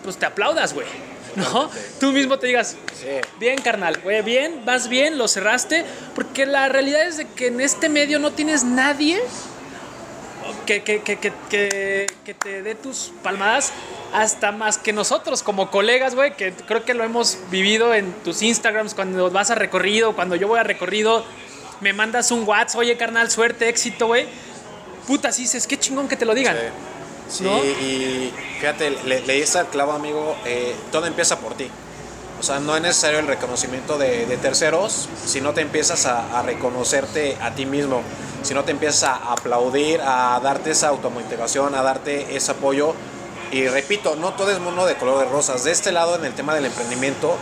pues 0.02 0.16
te 0.16 0.26
aplaudas, 0.26 0.72
güey. 0.74 0.86
¿No? 1.36 1.70
Tú 2.00 2.12
mismo 2.12 2.38
te 2.38 2.46
digas, 2.46 2.76
Sí. 3.00 3.08
bien, 3.40 3.58
carnal, 3.60 3.98
güey, 4.02 4.22
bien, 4.22 4.64
vas 4.64 4.88
bien, 4.88 5.18
lo 5.18 5.28
cerraste. 5.28 5.84
Porque 6.14 6.46
la 6.46 6.68
realidad 6.68 7.06
es 7.06 7.16
de 7.16 7.26
que 7.26 7.48
en 7.48 7.60
este 7.60 7.88
medio 7.88 8.18
no 8.18 8.32
tienes 8.32 8.64
nadie 8.64 9.20
que, 10.64 10.82
que, 10.82 11.00
que, 11.02 11.18
que, 11.18 12.34
te 12.34 12.62
dé 12.62 12.74
tus 12.74 13.12
palmadas 13.22 13.72
hasta 14.12 14.52
más 14.52 14.78
que 14.78 14.92
nosotros 14.92 15.42
como 15.42 15.70
colegas, 15.70 16.14
güey, 16.14 16.36
que 16.36 16.52
creo 16.52 16.84
que 16.84 16.94
lo 16.94 17.04
hemos 17.04 17.38
vivido 17.50 17.94
en 17.94 18.12
tus 18.24 18.42
Instagrams 18.42 18.94
cuando 18.94 19.30
vas 19.30 19.50
a 19.50 19.54
recorrido, 19.54 20.14
cuando 20.14 20.36
yo 20.36 20.48
voy 20.48 20.58
a 20.58 20.62
recorrido, 20.62 21.24
me 21.80 21.92
mandas 21.92 22.30
un 22.30 22.44
WhatsApp, 22.46 22.80
oye, 22.80 22.96
carnal, 22.96 23.30
suerte, 23.30 23.68
éxito, 23.68 24.06
güey. 24.06 24.26
Puta, 25.06 25.32
sí 25.32 25.42
dices, 25.42 25.66
qué 25.66 25.78
chingón 25.78 26.08
que 26.08 26.16
te 26.16 26.24
lo 26.24 26.34
digan. 26.34 26.56
Sí, 26.56 27.38
Sí, 27.38 27.44
¿No? 27.44 27.64
y 27.64 28.32
fíjate, 28.60 28.90
le, 29.06 29.20
le 29.20 29.34
diste 29.34 29.58
al 29.58 29.68
clavo, 29.68 29.92
amigo. 29.92 30.36
eh, 30.44 30.74
todo 30.90 31.06
empieza 31.06 31.38
por 31.38 31.54
ti. 31.54 31.66
O 32.42 32.44
sea, 32.44 32.58
no 32.58 32.74
es 32.74 32.82
necesario 32.82 33.20
el 33.20 33.28
reconocimiento 33.28 33.98
de, 33.98 34.26
de 34.26 34.36
terceros 34.36 35.08
si 35.24 35.40
no 35.40 35.52
te 35.52 35.60
empiezas 35.60 36.06
a, 36.06 36.40
a 36.40 36.42
reconocerte 36.42 37.36
a 37.40 37.52
ti 37.52 37.66
mismo, 37.66 38.02
si 38.42 38.52
no 38.52 38.64
te 38.64 38.72
empiezas 38.72 39.04
a 39.04 39.32
aplaudir, 39.34 40.00
a 40.00 40.40
darte 40.42 40.72
esa 40.72 40.88
automotivación, 40.88 41.76
a 41.76 41.82
darte 41.82 42.34
ese 42.34 42.50
apoyo. 42.50 42.94
Y 43.52 43.68
repito, 43.68 44.16
no 44.16 44.32
todo 44.32 44.50
es 44.50 44.58
mono 44.58 44.86
de 44.86 44.96
color 44.96 45.20
de 45.20 45.30
rosas. 45.30 45.62
De 45.62 45.70
este 45.70 45.92
lado, 45.92 46.16
en 46.16 46.24
el 46.24 46.32
tema 46.34 46.52
del 46.52 46.64
emprendimiento, 46.64 47.36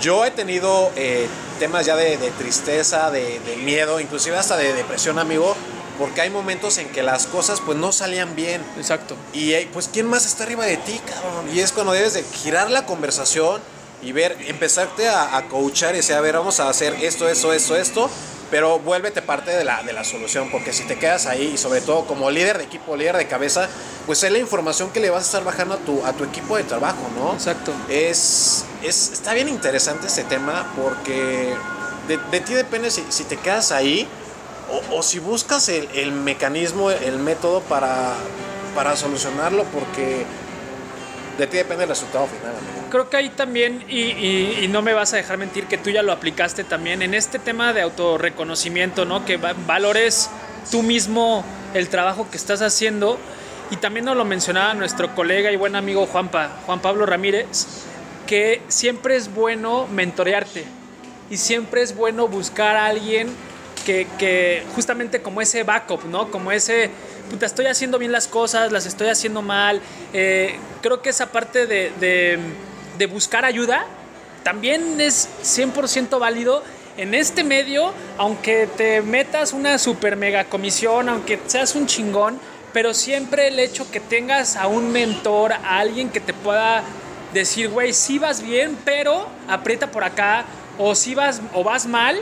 yo 0.00 0.24
he 0.24 0.32
tenido 0.32 0.90
eh, 0.96 1.28
temas 1.60 1.86
ya 1.86 1.94
de, 1.94 2.16
de 2.16 2.32
tristeza, 2.32 3.12
de, 3.12 3.38
de 3.38 3.56
miedo, 3.58 4.00
inclusive 4.00 4.36
hasta 4.36 4.56
de 4.56 4.72
depresión, 4.72 5.20
amigo, 5.20 5.54
porque 5.96 6.22
hay 6.22 6.30
momentos 6.30 6.78
en 6.78 6.88
que 6.88 7.04
las 7.04 7.28
cosas 7.28 7.60
pues 7.64 7.78
no 7.78 7.92
salían 7.92 8.34
bien. 8.34 8.64
Exacto. 8.76 9.14
Y 9.32 9.54
pues, 9.66 9.88
¿quién 9.92 10.06
más 10.06 10.26
está 10.26 10.42
arriba 10.42 10.64
de 10.64 10.76
ti, 10.76 11.00
cabrón? 11.06 11.54
Y 11.54 11.60
es 11.60 11.70
cuando 11.70 11.92
debes 11.92 12.14
de 12.14 12.24
girar 12.24 12.68
la 12.68 12.84
conversación 12.84 13.60
y 14.02 14.12
ver, 14.12 14.36
empezarte 14.46 15.08
a, 15.08 15.36
a 15.36 15.48
coachar 15.48 15.94
y 15.94 15.98
decir, 15.98 16.14
a 16.14 16.20
ver, 16.20 16.34
vamos 16.36 16.60
a 16.60 16.68
hacer 16.68 16.94
esto, 17.02 17.28
esto, 17.28 17.52
esto, 17.52 17.76
esto, 17.76 18.10
pero 18.50 18.78
vuélvete 18.80 19.22
parte 19.22 19.52
de 19.52 19.62
la, 19.64 19.82
de 19.82 19.92
la 19.92 20.02
solución, 20.04 20.50
porque 20.50 20.72
si 20.72 20.84
te 20.84 20.98
quedas 20.98 21.26
ahí, 21.26 21.52
y 21.54 21.58
sobre 21.58 21.80
todo 21.80 22.04
como 22.06 22.30
líder 22.30 22.58
de 22.58 22.64
equipo, 22.64 22.96
líder 22.96 23.16
de 23.16 23.28
cabeza, 23.28 23.68
pues 24.06 24.22
es 24.22 24.32
la 24.32 24.38
información 24.38 24.90
que 24.90 25.00
le 25.00 25.10
vas 25.10 25.22
a 25.22 25.26
estar 25.26 25.44
bajando 25.44 25.74
a 25.74 25.78
tu, 25.78 26.04
a 26.04 26.12
tu 26.12 26.24
equipo 26.24 26.56
de 26.56 26.64
trabajo, 26.64 27.08
¿no? 27.16 27.34
Exacto. 27.34 27.72
Es, 27.88 28.64
es, 28.82 29.12
está 29.12 29.34
bien 29.34 29.48
interesante 29.48 30.08
este 30.08 30.24
tema 30.24 30.72
porque 30.76 31.54
de, 32.08 32.16
de 32.16 32.40
ti 32.40 32.54
depende 32.54 32.90
si, 32.90 33.04
si 33.08 33.24
te 33.24 33.36
quedas 33.36 33.70
ahí 33.70 34.08
o, 34.90 34.96
o 34.98 35.02
si 35.02 35.20
buscas 35.20 35.68
el, 35.68 35.88
el 35.94 36.10
mecanismo, 36.10 36.90
el 36.90 37.18
método 37.18 37.60
para, 37.60 38.14
para 38.74 38.96
solucionarlo 38.96 39.64
porque 39.64 40.24
de 41.40 41.46
ti 41.46 41.56
depende 41.56 41.84
el 41.84 41.88
resultado 41.90 42.26
final. 42.26 42.50
amigo. 42.56 42.88
Creo 42.90 43.08
que 43.10 43.16
ahí 43.16 43.28
también, 43.30 43.84
y, 43.88 44.00
y- 44.00 44.58
y 44.62 44.68
no 44.68 44.82
me 44.82 44.92
vas 44.92 45.12
a 45.12 45.16
dejar 45.16 45.38
mentir 45.38 45.66
que 45.66 45.78
tú 45.78 45.90
ya 45.90 46.02
lo 46.02 46.12
aplicaste 46.12 46.64
también 46.64 47.02
en 47.02 47.14
este 47.14 47.38
tema 47.38 47.72
de 47.72 47.82
autorreconocimiento, 47.82 49.04
¿no? 49.04 49.24
Que 49.24 49.36
va- 49.36 49.54
valores 49.66 50.30
tú 50.70 50.82
mismo 50.82 51.44
el 51.74 51.88
trabajo 51.88 52.28
que 52.30 52.36
estás 52.36 52.62
haciendo. 52.62 53.18
Y 53.70 53.76
también 53.76 54.04
nos 54.04 54.16
lo 54.16 54.24
mencionaba 54.24 54.74
nuestro 54.74 55.14
colega 55.14 55.52
y 55.52 55.56
buen 55.56 55.76
amigo 55.76 56.04
Juanpa, 56.06 56.50
Juan 56.66 56.80
Pablo 56.80 57.06
Ramírez, 57.06 57.46
que 58.26 58.62
siempre 58.68 59.14
es 59.16 59.32
bueno 59.32 59.86
mentorearte 59.86 60.64
y 61.30 61.36
siempre 61.36 61.82
es 61.82 61.94
bueno 61.96 62.26
buscar 62.26 62.74
a 62.76 62.86
alguien 62.86 63.28
que, 63.84 64.06
que 64.18 64.62
justamente 64.74 65.22
como 65.22 65.40
ese 65.40 65.62
backup, 65.62 66.04
¿no? 66.04 66.30
Como 66.30 66.52
ese, 66.52 66.90
puta, 67.30 67.46
estoy 67.46 67.66
haciendo 67.66 67.98
bien 67.98 68.12
las 68.12 68.26
cosas, 68.28 68.72
las 68.72 68.86
estoy 68.86 69.08
haciendo 69.08 69.42
mal. 69.42 69.80
Eh, 70.12 70.56
creo 70.82 71.02
que 71.02 71.10
esa 71.10 71.32
parte 71.32 71.66
de, 71.66 71.92
de- 72.00 72.38
de 72.98 73.06
buscar 73.06 73.44
ayuda 73.46 73.86
también 74.42 75.00
es 75.00 75.28
100% 75.42 76.18
válido 76.18 76.62
en 76.96 77.14
este 77.14 77.44
medio, 77.44 77.92
aunque 78.18 78.66
te 78.76 79.00
metas 79.00 79.52
una 79.52 79.78
super 79.78 80.16
mega 80.16 80.44
comisión, 80.44 81.08
aunque 81.08 81.38
seas 81.46 81.74
un 81.74 81.86
chingón, 81.86 82.38
pero 82.72 82.92
siempre 82.94 83.48
el 83.48 83.58
hecho 83.58 83.90
que 83.90 84.00
tengas 84.00 84.56
a 84.56 84.66
un 84.66 84.92
mentor, 84.92 85.52
a 85.52 85.78
alguien 85.78 86.10
que 86.10 86.20
te 86.20 86.34
pueda 86.34 86.82
decir, 87.32 87.68
güey, 87.70 87.92
sí 87.92 88.18
vas 88.18 88.42
bien, 88.42 88.76
pero 88.84 89.26
aprieta 89.48 89.90
por 89.90 90.04
acá, 90.04 90.44
o 90.78 90.94
si 90.94 91.14
vas, 91.14 91.40
o 91.54 91.62
vas 91.64 91.86
mal, 91.86 92.18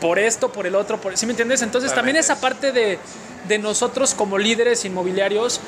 por 0.00 0.18
esto, 0.18 0.52
por 0.52 0.66
el 0.66 0.74
otro, 0.74 1.00
por, 1.00 1.16
¿sí 1.16 1.26
me 1.26 1.32
entiendes? 1.32 1.62
Entonces 1.62 1.94
también 1.94 2.16
esa 2.16 2.40
parte 2.40 2.72
de, 2.72 2.98
de 3.48 3.58
nosotros 3.58 4.14
como 4.14 4.38
líderes 4.38 4.84
inmobiliarios, 4.84 5.60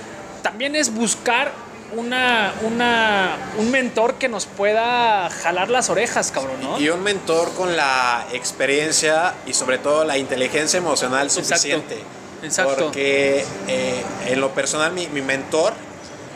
también 0.42 0.76
es 0.76 0.94
buscar 0.94 1.52
una, 1.96 2.52
una, 2.62 3.36
un 3.56 3.70
mentor 3.70 4.14
que 4.14 4.28
nos 4.28 4.46
pueda 4.46 5.30
jalar 5.30 5.70
las 5.70 5.88
orejas, 5.88 6.30
cabrón, 6.30 6.60
¿no? 6.62 6.78
Y 6.78 6.90
un 6.90 7.02
mentor 7.02 7.52
con 7.54 7.76
la 7.76 8.26
experiencia 8.32 9.34
y 9.46 9.54
sobre 9.54 9.78
todo 9.78 10.04
la 10.04 10.18
inteligencia 10.18 10.78
emocional 10.78 11.30
suficiente. 11.30 11.98
Exacto. 12.42 12.76
Porque 12.76 13.44
eh, 13.66 14.02
en 14.26 14.40
lo 14.40 14.50
personal 14.50 14.92
mi, 14.92 15.08
mi 15.08 15.22
mentor 15.22 15.72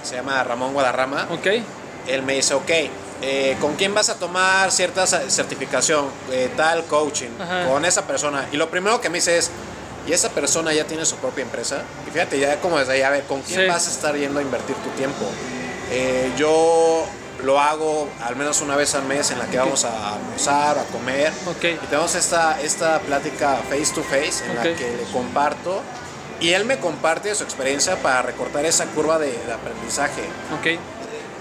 se 0.03 0.17
llama 0.17 0.43
Ramón 0.43 0.73
Guadarrama. 0.73 1.29
Ok. 1.31 1.47
Él 2.09 2.23
me 2.23 2.35
dice, 2.35 2.55
ok, 2.55 2.71
eh, 3.23 3.57
¿con 3.61 3.77
quién 3.77 3.95
vas 3.95 4.09
a 4.09 4.17
tomar 4.17 4.71
cierta 4.73 5.07
certificación? 5.07 6.07
Eh, 6.31 6.51
tal 6.57 6.85
coaching, 6.85 7.31
Ajá. 7.41 7.67
con 7.69 7.85
esa 7.85 8.07
persona. 8.07 8.47
Y 8.53 8.57
lo 8.57 8.69
primero 8.69 9.01
que 9.01 9.09
me 9.09 9.19
dice 9.19 9.39
es, 9.39 9.51
¿y 10.07 10.13
esa 10.13 10.29
persona 10.31 10.73
ya 10.73 10.85
tiene 10.85 11.05
su 11.07 11.17
propia 11.17 11.43
empresa? 11.43 11.83
Y 12.07 12.11
fíjate, 12.11 12.39
ya 12.39 12.61
como 12.61 12.79
desde 12.79 12.93
ahí, 12.95 13.03
a 13.03 13.11
ver, 13.11 13.25
¿con 13.25 13.41
quién 13.43 13.61
Sí. 13.61 13.67
vas 13.67 13.87
a 13.87 13.91
estar 13.91 14.17
yendo 14.17 14.41
a 14.41 14.43
invertir 14.43 14.77
tu 14.77 14.91
tiempo? 14.91 15.25
Eh, 15.91 16.31
yo 16.37 17.05
lo 17.45 17.61
hago 17.61 18.09
al 18.25 18.37
menos 18.37 18.61
una 18.61 18.77
vez 18.77 18.95
al 18.95 19.03
mes 19.05 19.31
en 19.31 19.39
la 19.39 19.47
que 19.47 19.59
vamos 19.59 19.85
a 19.85 20.15
almorzar, 20.15 20.79
a 20.79 20.85
comer. 20.85 21.33
Ok. 21.47 21.65
Y 21.65 21.87
tenemos 21.89 22.15
esta, 22.15 22.61
esta 22.61 22.99
plática 23.01 23.59
face 23.69 23.93
to 23.95 24.03
face 24.03 24.45
en 24.49 24.57
la 24.57 24.63
que 24.63 24.97
le 24.97 25.03
comparto. 25.13 25.83
Y 26.41 26.53
él 26.55 26.65
me 26.65 26.79
comparte 26.79 27.33
su 27.37 27.45
experiencia 27.45 27.97
para 28.03 28.23
recortar 28.23 28.65
esa 28.65 28.87
curva 28.87 29.19
de, 29.19 29.27
de 29.31 29.53
aprendizaje. 29.53 30.23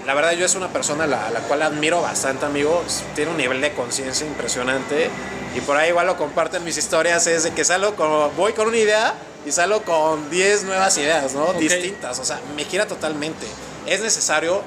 La 0.06 0.14
verdad 0.14 0.32
yo 0.32 0.44
es 0.44 0.54
una 0.56 0.68
persona 0.68 1.04
a 1.04 1.06
la, 1.06 1.40
cual 1.46 1.62
admiro 1.62 2.02
bastante, 2.02 2.44
amigo. 2.44 2.82
Tiene 3.14 3.30
un 3.30 3.36
nivel 3.36 3.60
de 3.60 3.72
conciencia 3.72 4.26
impresionante. 4.26 5.10
Y 5.54 5.60
por 5.60 5.76
ahí 5.76 5.90
igual 5.90 6.06
lo 6.06 6.16
comparto 6.16 6.56
en 6.56 6.64
mis 6.64 6.76
historias. 6.76 7.26
Es 7.26 7.44
de 7.44 7.52
que 7.52 7.64
salgo 7.64 7.94
con, 7.94 8.34
voy 8.36 8.52
con 8.52 8.68
una 8.68 8.76
idea 8.76 9.14
y 9.46 9.52
salgo 9.52 9.82
con 9.82 10.28
10 10.30 10.64
nuevas 10.64 10.98
ideas, 10.98 11.34
¿no? 11.34 11.52
Distintas. 11.52 12.18
O 12.18 12.24
sea, 12.24 12.40
me 12.56 12.64
gira 12.64 12.86
totalmente. 12.86 13.46
Es 13.86 14.00
necesario, 14.00 14.62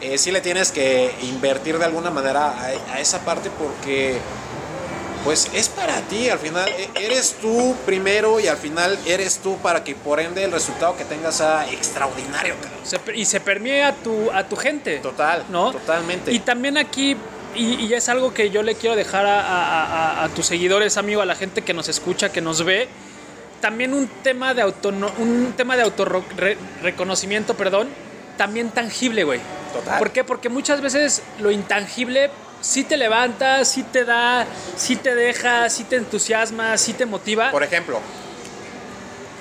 eh, 0.00 0.16
sí 0.16 0.30
le 0.30 0.40
tienes 0.40 0.72
que 0.72 1.14
invertir 1.22 1.78
de 1.78 1.84
alguna 1.84 2.10
manera 2.10 2.48
a, 2.48 2.94
a 2.94 3.00
esa 3.00 3.20
parte 3.20 3.50
porque... 3.50 4.18
Pues 5.24 5.50
es 5.52 5.68
para 5.68 6.00
ti, 6.02 6.30
al 6.30 6.38
final 6.38 6.68
e- 6.68 6.88
eres 7.04 7.34
tú 7.40 7.74
primero 7.84 8.40
y 8.40 8.46
al 8.46 8.56
final 8.56 8.98
eres 9.06 9.38
tú 9.38 9.58
para 9.58 9.84
que 9.84 9.94
por 9.94 10.20
ende 10.20 10.44
el 10.44 10.52
resultado 10.52 10.96
que 10.96 11.04
tengas 11.04 11.36
sea 11.36 11.70
extraordinario. 11.70 12.54
Se 12.84 12.98
y 13.14 13.24
se 13.26 13.40
permee 13.40 13.84
a 13.84 13.94
tu, 13.94 14.30
a 14.30 14.44
tu 14.48 14.56
gente. 14.56 14.98
Total, 14.98 15.44
¿no? 15.50 15.72
totalmente. 15.72 16.32
Y 16.32 16.38
también 16.38 16.78
aquí, 16.78 17.16
y, 17.54 17.74
y 17.84 17.92
es 17.94 18.08
algo 18.08 18.32
que 18.32 18.50
yo 18.50 18.62
le 18.62 18.74
quiero 18.76 18.96
dejar 18.96 19.26
a, 19.26 19.40
a- 19.40 20.24
a- 20.24 20.28
tus 20.30 20.46
seguidores, 20.46 20.96
amigo, 20.96 21.20
a 21.20 21.26
la 21.26 21.34
gente 21.34 21.62
que 21.62 21.74
nos 21.74 21.88
escucha, 21.88 22.30
que 22.32 22.40
nos 22.40 22.64
ve, 22.64 22.88
también 23.60 23.92
un 23.92 24.06
tema 24.22 24.54
de 24.54 24.62
auto, 24.62 24.88
un 24.90 25.52
tema 25.56 25.76
de 25.76 25.82
autorreconocimiento, 25.82 27.54
perdón, 27.54 27.88
también 28.36 28.70
tangible, 28.70 29.24
güey. 29.24 29.40
Total. 29.74 29.98
¿Por 29.98 30.10
qué? 30.12 30.24
Porque 30.24 30.48
muchas 30.48 30.80
veces 30.80 31.22
lo 31.40 31.50
intangible 31.50 32.30
sí 32.60 32.84
te 32.84 32.96
levanta, 32.96 33.64
sí 33.64 33.82
te 33.82 34.04
da, 34.04 34.46
sí 34.76 34.96
te 34.96 35.14
deja, 35.14 35.68
sí 35.70 35.84
te 35.84 35.96
entusiasma, 35.96 36.76
sí 36.78 36.92
te 36.92 37.06
motiva. 37.06 37.50
Por 37.50 37.62
ejemplo, 37.62 38.00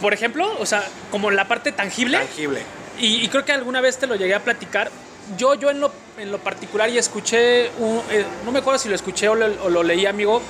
Por 0.02 0.14
ejemplo, 0.14 0.48
o 0.60 0.66
sea, 0.66 0.84
como 1.10 1.32
la 1.32 1.48
parte 1.48 1.72
tangible. 1.72 2.20
tangible. 2.20 2.62
Y, 3.00 3.24
y 3.24 3.28
creo 3.30 3.46
que 3.46 3.52
alguna 3.54 3.82
vez 3.82 3.98
te 3.98 4.08
lo 4.08 4.16
llegué 4.16 4.36
a 4.36 4.44
platicar. 4.44 4.92
Yo, 5.38 5.56
yo 5.56 5.70
en, 5.72 5.80
lo, 5.80 5.92
en 6.18 6.32
lo 6.32 6.38
particular 6.38 6.90
y 6.90 6.98
escuché, 6.98 7.70
un- 7.80 8.02
eh, 8.12 8.26
no 8.46 8.52
me 8.52 8.60
acuerdo 8.60 8.80
si 8.80 8.90
lo 8.90 8.96
escuché 8.96 9.28
o 9.28 9.36
lo, 9.36 9.46
o 9.64 9.70
lo 9.70 9.84
leí, 9.84 10.06
amigo. 10.06 10.42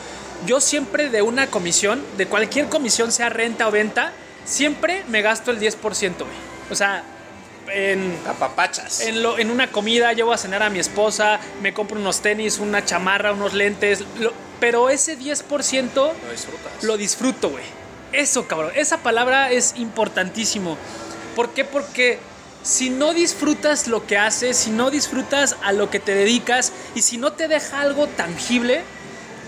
Yo 0.45 0.59
siempre 0.61 1.09
de 1.09 1.21
una 1.21 1.47
comisión, 1.47 2.03
de 2.17 2.27
cualquier 2.27 2.67
comisión, 2.69 3.11
sea 3.11 3.29
renta 3.29 3.67
o 3.67 3.71
venta, 3.71 4.11
siempre 4.45 5.03
me 5.07 5.21
gasto 5.21 5.49
el 5.51 5.59
10%, 5.59 6.17
güey. 6.19 6.29
O 6.69 6.75
sea, 6.75 7.03
en, 7.73 8.17
Apapachas. 8.27 9.01
en, 9.01 9.21
lo- 9.23 9.37
en 9.39 9.51
una 9.51 9.71
comida 9.71 10.13
llevo 10.13 10.33
a 10.33 10.37
cenar 10.37 10.63
a 10.63 10.69
mi 10.69 10.79
esposa, 10.79 11.39
me 11.61 11.73
compro 11.73 11.99
unos 11.99 12.21
tenis, 12.21 12.59
una 12.59 12.83
chamarra, 12.85 13.33
unos 13.33 13.53
lentes, 13.53 14.03
lo- 14.19 14.33
pero 14.59 14.89
ese 14.89 15.17
10% 15.17 15.93
Lo 15.95 16.31
disfrutas. 16.31 16.83
lo 16.83 16.97
disfruto, 16.97 17.49
güey. 17.49 17.63
Eso, 18.13 18.47
cabrón. 18.47 18.71
Esa 18.75 18.97
palabra 18.99 19.51
es 19.51 19.73
importantísimo. 19.77 20.77
¿Por 21.35 21.49
qué? 21.49 21.63
Porque 21.65 22.19
si 22.63 22.89
no 22.89 23.13
disfrutas 23.13 23.87
lo 23.87 24.07
que 24.07 24.17
haces, 24.17 24.57
si 24.57 24.71
no 24.71 24.89
disfrutas 24.89 25.55
a 25.63 25.73
lo 25.73 25.89
que 25.89 25.99
te 25.99 26.15
dedicas 26.15 26.71
y 26.95 27.01
si 27.01 27.17
no 27.17 27.33
te 27.33 27.47
deja 27.47 27.81
algo 27.81 28.07
tangible, 28.07 28.81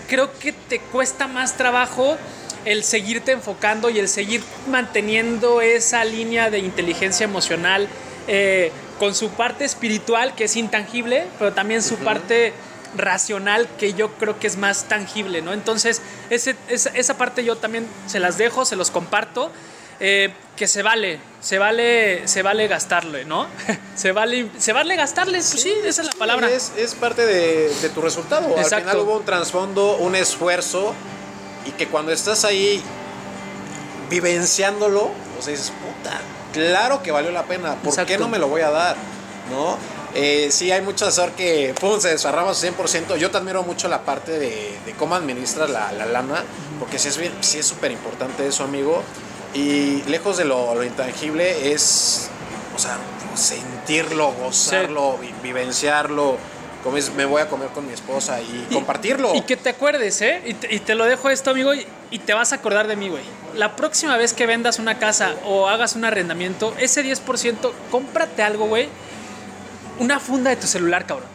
creo 0.08 0.30
que 0.38 0.52
te 0.52 0.78
cuesta 0.80 1.26
más 1.26 1.56
trabajo 1.56 2.16
el 2.64 2.84
seguirte 2.84 3.32
enfocando 3.32 3.88
y 3.90 3.98
el 3.98 4.08
seguir 4.08 4.42
manteniendo 4.68 5.60
esa 5.62 6.04
línea 6.04 6.50
de 6.50 6.58
inteligencia 6.58 7.24
emocional 7.24 7.88
eh, 8.32 8.70
con 8.98 9.14
su 9.14 9.30
parte 9.30 9.64
espiritual 9.64 10.34
que 10.36 10.44
es 10.44 10.54
intangible, 10.56 11.26
pero 11.38 11.52
también 11.52 11.82
su 11.82 11.96
parte 11.96 12.52
racional 12.96 13.68
que 13.78 13.92
yo 13.94 14.12
creo 14.14 14.38
que 14.38 14.46
es 14.46 14.56
más 14.56 14.84
tangible, 14.84 15.42
¿no? 15.42 15.52
Entonces, 15.52 16.00
ese- 16.30 16.56
esa, 16.68 16.90
esa 16.90 17.16
parte 17.18 17.44
yo 17.44 17.56
también 17.56 17.86
se 18.06 18.20
las 18.20 18.38
dejo, 18.38 18.64
se 18.64 18.76
los 18.76 18.90
comparto, 18.90 19.50
eh, 20.00 20.32
que 20.56 20.66
se 20.68 20.82
vale, 20.82 21.18
se 21.40 21.58
vale, 21.58 22.26
se 22.28 22.42
vale 22.42 22.66
gastarle, 22.68 23.24
¿no? 23.24 23.46
se 23.96 24.12
vale, 24.12 24.48
se 24.58 24.72
vale 24.72 24.96
gastarle, 24.96 25.38
pues 25.38 25.46
sí, 25.48 25.72
esa 25.84 26.02
es 26.02 26.06
la 26.08 26.12
palabra. 26.18 26.48
Es, 26.50 26.72
es 26.76 26.94
parte 26.94 27.26
de, 27.26 27.68
de 27.82 27.88
tu 27.90 28.00
resultado. 28.00 28.48
Exacto. 28.56 28.76
Al 28.76 28.82
final 28.82 28.98
hubo 28.98 29.16
un 29.18 29.24
trasfondo, 29.24 29.96
un 29.98 30.14
esfuerzo 30.14 30.94
y 31.66 31.72
que 31.72 31.86
cuando 31.88 32.12
estás 32.12 32.44
ahí 32.44 32.82
vivenciándolo, 34.08 35.10
o 35.38 35.42
sea, 35.42 35.52
dices, 35.52 35.70
puta, 35.70 36.18
claro 36.52 37.02
que 37.02 37.10
valió 37.12 37.30
la 37.30 37.44
pena. 37.44 37.74
¿Por 37.76 37.92
qué 38.06 38.18
no 38.18 38.28
me 38.28 38.38
lo 38.38 38.48
voy 38.48 38.62
a 38.62 38.70
dar? 38.70 38.96
¿No? 39.50 39.76
Eh, 40.14 40.48
sí, 40.50 40.72
hay 40.72 40.82
mucho 40.82 41.06
asesor 41.06 41.30
que 41.32 41.72
pum, 41.80 42.00
se 42.00 42.08
desfarrama 42.08 42.52
su 42.54 42.66
100%. 42.66 43.16
Yo 43.16 43.30
te 43.30 43.36
admiro 43.38 43.62
mucho 43.62 43.88
la 43.88 44.02
parte 44.02 44.32
de, 44.38 44.76
de 44.84 44.92
cómo 44.98 45.14
administras 45.14 45.70
la, 45.70 45.92
la 45.92 46.06
lana, 46.06 46.42
porque 46.80 46.98
sí 46.98 47.08
es 47.08 47.18
sí 47.40 47.58
es 47.58 47.66
súper 47.66 47.92
importante 47.92 48.46
eso, 48.46 48.64
amigo. 48.64 49.02
Y 49.54 50.02
lejos 50.04 50.36
de 50.36 50.44
lo, 50.44 50.74
lo 50.74 50.84
intangible 50.84 51.72
es, 51.72 52.28
o 52.76 52.78
sea, 52.78 52.98
sentirlo, 53.34 54.32
gozarlo, 54.32 55.16
vi- 55.18 55.34
vivenciarlo. 55.42 56.36
Me 57.14 57.24
voy 57.26 57.42
a 57.42 57.48
comer 57.48 57.68
con 57.68 57.86
mi 57.86 57.92
esposa 57.92 58.40
y, 58.40 58.66
Y- 58.70 58.74
compartirlo. 58.74 59.34
Y 59.34 59.42
que 59.42 59.56
te 59.56 59.68
acuerdes, 59.70 60.20
¿eh? 60.22 60.42
Y 60.46 60.54
te, 60.54 60.74
y 60.74 60.78
te 60.80 60.94
lo 60.94 61.04
dejo 61.04 61.28
esto, 61.28 61.50
amigo, 61.50 61.74
y, 61.74 61.86
y 62.10 62.18
te 62.20 62.32
vas 62.32 62.52
a 62.52 62.56
acordar 62.56 62.86
de 62.88 62.96
mí, 62.96 63.08
güey. 63.08 63.22
La 63.54 63.76
próxima 63.76 64.16
vez 64.16 64.32
que 64.32 64.46
vendas 64.46 64.78
una 64.78 64.98
casa 64.98 65.34
o 65.44 65.68
hagas 65.68 65.94
un 65.94 66.04
arrendamiento, 66.04 66.74
ese 66.78 67.04
10%, 67.04 67.72
cómprate 67.90 68.42
algo, 68.42 68.66
güey. 68.66 68.88
Una 69.98 70.18
funda 70.18 70.48
de 70.50 70.56
tu 70.56 70.66
celular, 70.66 71.04
cabrón. 71.04 71.28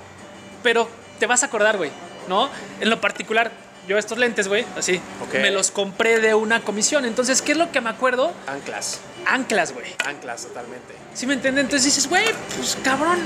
Pero 0.63 0.89
te 1.19 1.27
vas 1.27 1.43
a 1.43 1.45
acordar, 1.45 1.77
güey, 1.77 1.91
¿no? 2.27 2.49
En 2.79 2.89
lo 2.89 2.99
particular, 2.99 3.51
yo 3.87 3.97
estos 3.97 4.17
lentes, 4.17 4.47
güey, 4.47 4.65
así, 4.77 4.99
Ok. 5.23 5.35
me 5.35 5.51
los 5.51 5.71
compré 5.71 6.19
de 6.19 6.33
una 6.33 6.61
comisión. 6.61 7.05
Entonces, 7.05 7.41
¿qué 7.41 7.51
es 7.53 7.57
lo 7.57 7.71
que 7.71 7.81
me 7.81 7.89
acuerdo? 7.89 8.31
Anclas, 8.47 8.99
Anclas, 9.27 9.73
güey. 9.73 9.95
anclas 10.05 10.43
totalmente. 10.43 10.93
¿Sí 11.13 11.25
me 11.27 11.33
entiendes? 11.35 11.63
Entonces 11.65 11.85
dices, 11.85 12.09
güey, 12.09 12.25
pues 12.57 12.77
cabrón. 12.83 13.17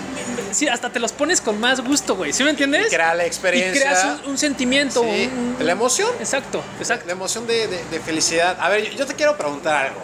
Sí, 0.51 0.67
hasta 0.67 0.89
te 0.91 0.99
los 0.99 1.11
pones 1.11 1.41
con 1.41 1.59
más 1.59 1.81
gusto, 1.81 2.15
güey. 2.15 2.33
¿Sí 2.33 2.43
me 2.43 2.51
entiendes? 2.51 2.87
Y 2.87 2.95
crea 2.95 3.13
la 3.15 3.23
Y 3.23 3.27
experiencia. 3.27 3.81
creas 3.81 4.05
un, 4.25 4.31
un 4.31 4.37
sentimiento. 4.37 5.01
Sí, 5.03 5.29
un- 5.35 5.55
la 5.65 5.71
emoción. 5.71 6.09
Exacto, 6.19 6.63
exacto. 6.79 7.05
La 7.07 7.13
emoción 7.13 7.47
de, 7.47 7.67
de- 7.67 7.83
de 7.85 7.99
felicidad. 7.99 8.57
A 8.59 8.69
ver, 8.69 8.83
yo, 8.91 8.91
yo 8.99 9.05
te 9.05 9.15
quiero 9.15 9.35
preguntar 9.37 9.87
algo. 9.87 10.01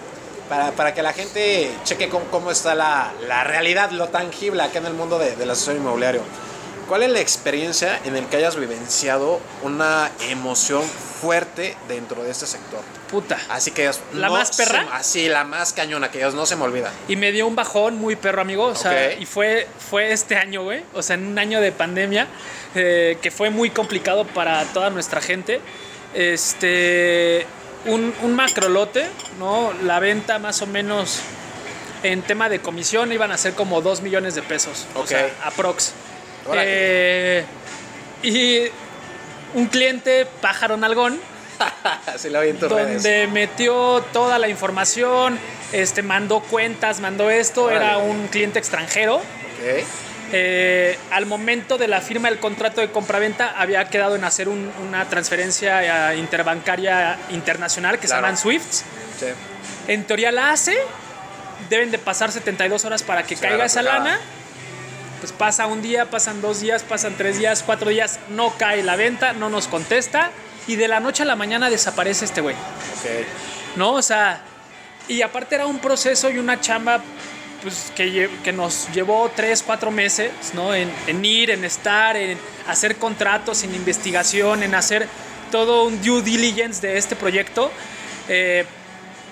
Para, 0.50 0.72
para 0.74 0.94
que 0.94 1.02
la 1.02 1.12
gente 1.12 1.72
cheque 1.86 2.08
cómo, 2.08 2.26
cómo 2.26 2.52
está 2.52 2.76
la, 2.76 3.12
la 3.28 3.44
realidad, 3.44 3.90
lo 3.90 4.10
tangible 4.10 4.62
acá 4.62 4.78
en 4.78 4.86
el 4.86 4.94
mundo 4.94 5.18
de, 5.18 5.36
del 5.36 5.50
asesor 5.50 5.76
inmobiliario. 5.76 6.22
¿Cuál 6.88 7.04
es 7.04 7.10
la 7.10 7.20
experiencia 7.20 8.00
en 8.06 8.16
el 8.16 8.26
que 8.28 8.38
hayas 8.38 8.56
vivenciado 8.56 9.40
una 9.64 10.12
emoción 10.30 10.84
fuerte 10.84 11.76
dentro 11.88 12.24
de 12.24 12.30
este 12.32 12.46
sector? 12.46 12.82
Puta. 13.10 13.40
Así 13.50 13.72
que 13.72 13.84
ellos 13.84 14.00
¿La 14.14 14.30
más 14.30 14.50
se- 14.56 14.64
perra? 14.64 14.88
así, 14.92 15.28
la 15.28 15.44
más 15.46 15.74
cañona, 15.74 16.12
que 16.12 16.20
ellos 16.20 16.36
no 16.36 16.46
se 16.46 16.56
me 16.56 16.64
olvida. 16.64 16.92
Y 17.08 17.16
me 17.16 17.32
dio 17.32 17.48
un 17.48 17.56
bajón 17.56 17.98
muy 17.98 18.16
perro, 18.16 18.42
amigo. 18.42 18.66
O 18.66 18.76
sea, 18.76 19.14
y 19.14 19.26
fue, 19.26 19.68
fue 19.90 20.12
este 20.12 20.36
año, 20.36 20.64
güey. 20.64 20.84
O 20.94 21.02
sea, 21.02 21.16
en 21.16 21.26
un 21.26 21.40
año 21.40 21.60
de 21.60 21.72
pandemia, 21.72 22.28
eh, 22.76 23.18
que 23.22 23.32
fue 23.32 23.50
muy 23.50 23.70
complicado 23.72 24.26
para 24.26 24.64
toda 24.66 24.90
nuestra 24.90 25.22
gente. 25.22 25.62
Este. 26.14 27.46
Un, 27.86 28.14
un 28.24 28.36
macrolote, 28.36 29.06
¿no? 29.38 29.72
La 29.84 30.00
venta 30.00 30.40
más 30.40 30.62
o 30.64 30.66
menos 30.68 31.20
en 32.02 32.24
tema 32.24 32.50
de 32.50 32.60
comisión 32.60 33.12
iban 33.12 33.32
a 33.32 33.38
ser 33.38 33.54
como 33.54 33.80
2 33.82 34.02
millones 34.02 34.34
de 34.34 34.42
pesos. 34.42 34.88
O 34.96 35.06
sea, 35.06 35.30
aprox. 35.44 35.94
Eh, 36.54 37.44
y 38.24 38.62
un 39.54 39.68
cliente, 39.68 40.28
pájaro 40.42 40.78
nalgón, 40.78 41.20
así 42.08 42.30
lo 42.30 42.42
vi 42.42 42.50
en 42.50 42.60
tus 42.60 42.70
donde 42.70 43.00
redes. 43.00 43.32
metió 43.32 44.02
toda 44.14 44.38
la 44.40 44.48
información, 44.48 45.40
este, 45.72 46.02
mandó 46.04 46.42
cuentas, 46.42 47.00
mandó 47.00 47.30
esto, 47.30 47.64
Órale. 47.66 47.86
era 47.86 47.98
un 47.98 48.28
cliente 48.28 48.60
extranjero. 48.60 49.22
Eh, 50.32 50.98
al 51.12 51.26
momento 51.28 51.78
de 51.78 51.88
la 51.88 52.02
firma 52.02 52.30
del 52.30 52.40
contrato 52.40 52.82
de 52.82 52.90
compraventa 52.92 53.54
había 53.58 53.88
quedado 53.90 54.16
en 54.16 54.24
hacer 54.24 54.50
un- 54.50 54.72
una 54.88 55.06
transferencia 55.08 56.12
eh, 56.14 56.18
interbancaria 56.18 57.18
internacional 57.30 58.00
que 58.00 58.08
Claro. 58.08 58.22
se 58.22 58.26
llaman 58.26 58.38
SWIFTs. 58.38 58.78
Sí. 59.20 59.26
En 59.88 60.04
teoría 60.06 60.32
la 60.32 60.52
hace, 60.52 60.76
deben 61.70 61.92
de 61.92 62.00
pasar 62.00 62.32
72 62.32 62.84
horas 62.86 63.04
para 63.04 63.24
que 63.24 63.36
Se 63.36 63.48
caiga 63.48 63.66
esa 63.66 63.82
lana. 63.84 64.20
Pues 65.26 65.40
pasa 65.40 65.66
un 65.66 65.82
día, 65.82 66.12
pasan 66.12 66.40
dos 66.40 66.62
días, 66.62 66.84
pasan 66.84 67.16
tres 67.18 67.40
días, 67.40 67.64
cuatro 67.66 67.90
días, 67.90 68.20
no 68.30 68.54
cae 68.60 68.84
la 68.84 68.96
venta, 68.96 69.34
no 69.34 69.50
nos 69.50 69.68
contesta 69.68 70.30
y 70.68 70.76
de 70.76 70.88
la 70.88 71.00
noche 71.00 71.24
a 71.24 71.26
la 71.26 71.36
mañana 71.36 71.72
desaparece 71.72 72.26
este 72.26 72.42
güey. 72.42 72.54
Ok. 72.54 73.26
¿No? 73.76 73.94
O 73.94 74.04
sea, 74.04 74.44
y 75.08 75.24
aparte 75.24 75.56
era 75.56 75.66
un 75.66 75.80
proceso 75.80 76.30
y 76.30 76.38
una 76.38 76.62
chamba 76.62 77.02
pues, 77.64 77.92
que, 77.96 78.30
que 78.44 78.54
nos 78.54 78.88
llevó 78.94 79.32
tres, 79.36 79.64
cuatro 79.64 79.90
meses, 79.90 80.30
¿no? 80.54 80.76
En, 80.76 80.92
en 81.08 81.26
ir, 81.26 81.50
en 81.50 81.66
estar, 81.66 82.16
en 82.16 82.38
hacer 82.68 82.98
contratos, 82.98 83.64
en 83.64 83.74
investigación, 83.74 84.62
en 84.62 84.76
hacer 84.76 85.08
todo 85.52 85.86
un 85.86 86.04
due 86.04 86.22
diligence 86.22 86.86
de 86.86 87.00
este 87.00 87.16
proyecto, 87.16 87.72
eh, 88.30 88.64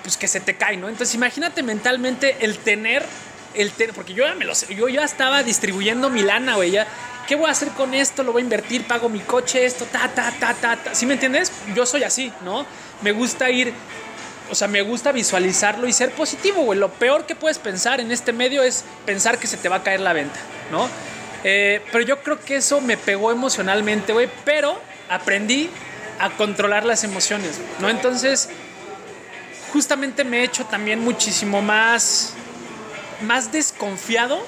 pues 0.02 0.18
que 0.18 0.28
se 0.28 0.40
te 0.40 0.56
cae, 0.56 0.76
¿no? 0.76 0.90
Entonces 0.90 1.14
imagínate 1.14 1.62
mentalmente 1.62 2.38
el 2.40 2.58
tener, 2.58 3.06
el 3.54 3.72
porque 3.94 4.14
yo 4.14 4.26
ya 4.26 4.36
me 4.36 4.46
lo 4.46 4.56
sé, 4.56 4.74
yo 4.76 4.88
ya 4.88 5.04
estaba 5.04 5.44
distribuyendo 5.44 6.10
mi 6.10 6.22
lana, 6.22 6.56
güey, 6.56 6.72
ya, 6.72 6.88
¿qué 7.28 7.36
voy 7.36 7.48
a 7.48 7.52
hacer 7.52 7.70
con 7.70 7.94
esto? 7.94 8.24
Lo 8.24 8.32
voy 8.32 8.42
a 8.42 8.44
invertir, 8.44 8.86
pago 8.86 9.10
mi 9.10 9.20
coche, 9.20 9.66
esto, 9.66 9.86
ta, 9.86 10.10
ta, 10.10 10.34
ta, 10.40 10.54
ta, 10.54 10.76
ta. 10.78 10.96
¿Sí 10.96 11.06
me 11.06 11.14
entiendes? 11.14 11.52
Yo 11.76 11.86
soy 11.86 12.04
así, 12.04 12.32
¿no? 12.44 12.66
Me 13.02 13.12
gusta 13.12 13.50
ir 13.50 13.74
o 14.52 14.56
sea, 14.56 14.68
me 14.68 14.82
gusta 14.82 15.12
visualizarlo 15.12 15.88
y 15.88 15.94
ser 15.94 16.12
positivo, 16.12 16.64
güey. 16.64 16.78
Lo 16.78 16.90
peor 16.90 17.26
que 17.26 17.36
puedes 17.36 17.60
pensar 17.60 18.00
en 18.00 18.12
este 18.12 18.34
medio 18.34 18.62
es 18.62 18.84
pensar 19.06 19.40
que 19.40 19.48
se 19.48 19.58
te 19.58 19.70
va 19.70 19.78
a 19.78 19.84
caer 19.84 20.02
la 20.02 20.14
venta, 20.14 20.40
¿no? 20.72 20.90
Eh, 21.44 21.82
pero 21.92 22.04
yo 22.04 22.22
creo 22.22 22.40
que 22.40 22.58
eso 22.58 22.82
me 22.82 22.98
pegó 22.98 23.32
emocionalmente, 23.32 24.14
güey. 24.14 24.30
Pero 24.46 24.80
aprendí 25.10 25.70
a 26.20 26.30
controlar 26.30 26.86
las 26.86 27.04
emociones, 27.04 27.60
¿no? 27.80 27.90
Entonces, 27.90 28.50
justamente 29.72 30.24
me 30.24 30.42
he 30.42 30.44
hecho 30.44 30.66
también 30.66 31.00
muchísimo 31.00 31.62
más, 31.62 32.34
más 33.22 33.52
desconfiado 33.52 34.46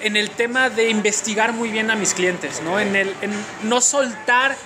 en 0.00 0.16
el 0.16 0.30
tema 0.30 0.68
de 0.70 0.90
investigar 0.90 1.52
muy 1.52 1.70
bien 1.70 1.90
a 1.90 1.96
mis 1.96 2.14
clientes, 2.14 2.60
¿no? 2.62 2.78
En, 2.78 2.94
el, 2.96 3.14
en 3.22 3.32
no 3.62 3.80
soltar 3.80 4.56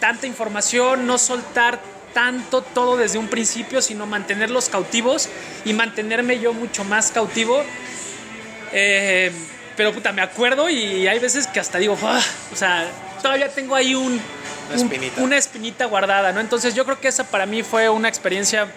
tanta 0.00 0.26
información, 0.26 1.06
no 1.06 1.16
soltar 1.18 1.80
tanto 2.12 2.62
todo 2.62 2.96
desde 2.96 3.18
un 3.18 3.28
principio, 3.28 3.80
sino 3.82 4.06
mantenerlos 4.06 4.68
cautivos 4.68 5.28
y 5.64 5.72
mantenerme 5.72 6.38
yo 6.40 6.52
mucho 6.52 6.84
más 6.84 7.10
cautivo. 7.10 7.62
Eh, 8.72 9.32
pero 9.76 9.92
puta, 9.92 10.12
me 10.12 10.22
acuerdo 10.22 10.68
y 10.70 11.06
hay 11.06 11.18
veces 11.18 11.46
que 11.46 11.60
hasta 11.60 11.78
digo, 11.78 11.98
"Ah", 12.02 12.20
o 12.52 12.56
sea, 12.56 12.88
todavía 13.22 13.48
tengo 13.48 13.74
ahí 13.74 13.94
un, 13.94 14.12
Una 14.12 14.20
un- 14.70 14.74
espinita. 14.92 15.20
una 15.22 15.36
espinita 15.36 15.84
guardada, 15.86 16.32
¿no? 16.32 16.40
Entonces 16.40 16.74
yo 16.74 16.84
creo 16.84 17.00
que 17.00 17.08
esa 17.08 17.24
para 17.24 17.46
mí 17.46 17.62
fue 17.62 17.88
una 17.88 18.08
experiencia 18.08 18.68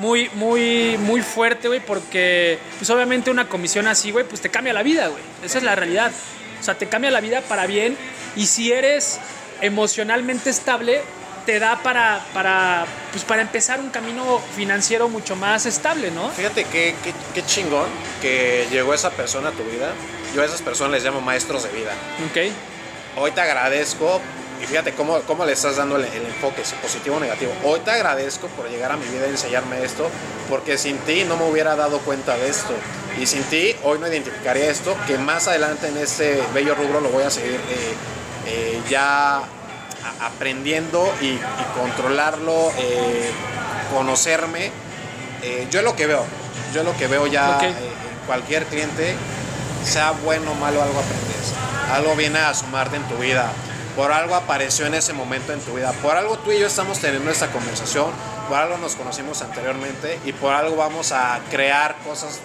muy, 0.00 0.30
muy, 0.30 0.96
muy 0.98 1.20
fuerte, 1.20 1.68
güey, 1.68 1.80
porque 1.80 2.58
pues 2.78 2.88
obviamente 2.88 3.30
una 3.30 3.48
comisión 3.48 3.86
así, 3.86 4.10
güey, 4.10 4.24
pues 4.24 4.40
te 4.40 4.48
cambia 4.48 4.72
la 4.72 4.82
vida, 4.82 5.08
güey. 5.08 5.22
Esa 5.44 5.58
es 5.58 5.64
la 5.64 5.74
realidad. 5.74 6.10
O 6.58 6.62
sea, 6.62 6.74
te 6.74 6.88
cambia 6.88 7.10
la 7.10 7.20
vida 7.20 7.42
para 7.42 7.66
bien 7.66 7.96
y 8.34 8.46
si 8.46 8.72
eres 8.72 9.20
emocionalmente 9.60 10.48
estable, 10.48 11.02
te 11.44 11.58
da 11.58 11.82
para, 11.82 12.24
para, 12.32 12.86
pues 13.12 13.24
para 13.24 13.42
empezar 13.42 13.78
un 13.80 13.90
camino 13.90 14.40
financiero 14.56 15.10
mucho 15.10 15.36
más 15.36 15.66
estable, 15.66 16.10
¿no? 16.10 16.30
Fíjate 16.30 16.64
qué, 16.64 16.94
qué, 17.04 17.12
qué 17.34 17.44
chingón 17.44 17.88
que 18.22 18.66
llegó 18.70 18.94
esa 18.94 19.10
persona 19.10 19.50
a 19.50 19.52
tu 19.52 19.64
vida. 19.64 19.92
Yo 20.34 20.40
a 20.40 20.46
esas 20.46 20.62
personas 20.62 20.92
les 20.92 21.04
llamo 21.04 21.20
maestros 21.20 21.64
de 21.64 21.70
vida. 21.70 21.92
Ok. 22.30 22.52
Hoy 23.16 23.32
te 23.32 23.40
agradezco 23.42 24.22
y 24.62 24.66
fíjate 24.66 24.92
cómo, 24.94 25.20
cómo 25.22 25.44
le 25.44 25.52
estás 25.52 25.76
dando 25.76 25.96
el, 25.96 26.04
el 26.04 26.26
enfoque, 26.26 26.64
si 26.64 26.74
positivo 26.76 27.16
o 27.16 27.20
negativo. 27.20 27.52
Hoy 27.64 27.80
te 27.80 27.90
agradezco 27.90 28.46
por 28.48 28.68
llegar 28.68 28.92
a 28.92 28.96
mi 28.96 29.06
vida 29.06 29.26
y 29.26 29.30
enseñarme 29.30 29.82
esto, 29.84 30.08
porque 30.48 30.76
sin 30.78 30.98
ti 30.98 31.24
no 31.24 31.36
me 31.36 31.44
hubiera 31.48 31.76
dado 31.76 31.98
cuenta 32.00 32.36
de 32.36 32.48
esto. 32.48 32.74
Y 33.20 33.26
sin 33.26 33.42
ti 33.44 33.74
hoy 33.82 33.98
no 33.98 34.06
identificaría 34.06 34.70
esto, 34.70 34.96
que 35.06 35.18
más 35.18 35.48
adelante 35.48 35.88
en 35.88 35.96
este 35.98 36.42
bello 36.54 36.74
rubro 36.74 37.00
lo 37.00 37.08
voy 37.08 37.24
a 37.24 37.30
seguir 37.30 37.54
eh, 37.70 37.94
eh, 38.46 38.80
ya 38.88 39.42
aprendiendo 40.20 41.12
y, 41.20 41.26
y 41.26 41.40
controlarlo, 41.78 42.70
eh, 42.78 43.30
conocerme. 43.94 44.70
Yo 45.70 45.78
es 45.78 45.84
lo 45.84 45.96
que 45.96 46.06
veo, 46.06 46.22
yo 46.74 46.80
es 46.80 46.86
lo 46.86 46.94
que 46.96 47.06
veo 47.06 47.26
ya 47.26 47.56
Ok. 47.56 47.62
en 47.62 47.74
cualquier 48.26 48.66
cliente, 48.66 49.14
sea 49.84 50.10
bueno 50.10 50.52
o 50.52 50.54
malo, 50.54 50.82
algo 50.82 51.00
aprendes. 51.00 51.54
Algo 51.90 52.14
viene 52.14 52.38
a 52.38 52.52
sumarte 52.52 52.96
en 52.96 53.04
tu 53.04 53.16
vida. 53.16 53.50
Por 54.00 54.12
algo 54.12 54.34
apareció 54.34 54.86
en 54.86 54.94
ese 54.94 55.12
momento 55.12 55.52
en 55.52 55.60
tu 55.60 55.74
vida. 55.74 55.92
Por 55.92 56.16
algo 56.16 56.38
tú 56.38 56.52
y 56.52 56.58
yo 56.58 56.66
estamos 56.66 57.00
teniendo 57.00 57.30
esta 57.30 57.52
conversación. 57.52 58.10
Por 58.48 58.56
algo 58.56 58.78
nos 58.78 58.96
conocimos 58.96 59.42
anteriormente. 59.42 60.18
Y 60.24 60.32
por 60.32 60.54
algo 60.54 60.74
vamos 60.74 61.12
a 61.12 61.38
crear 61.50 61.96
cosas 61.98 62.38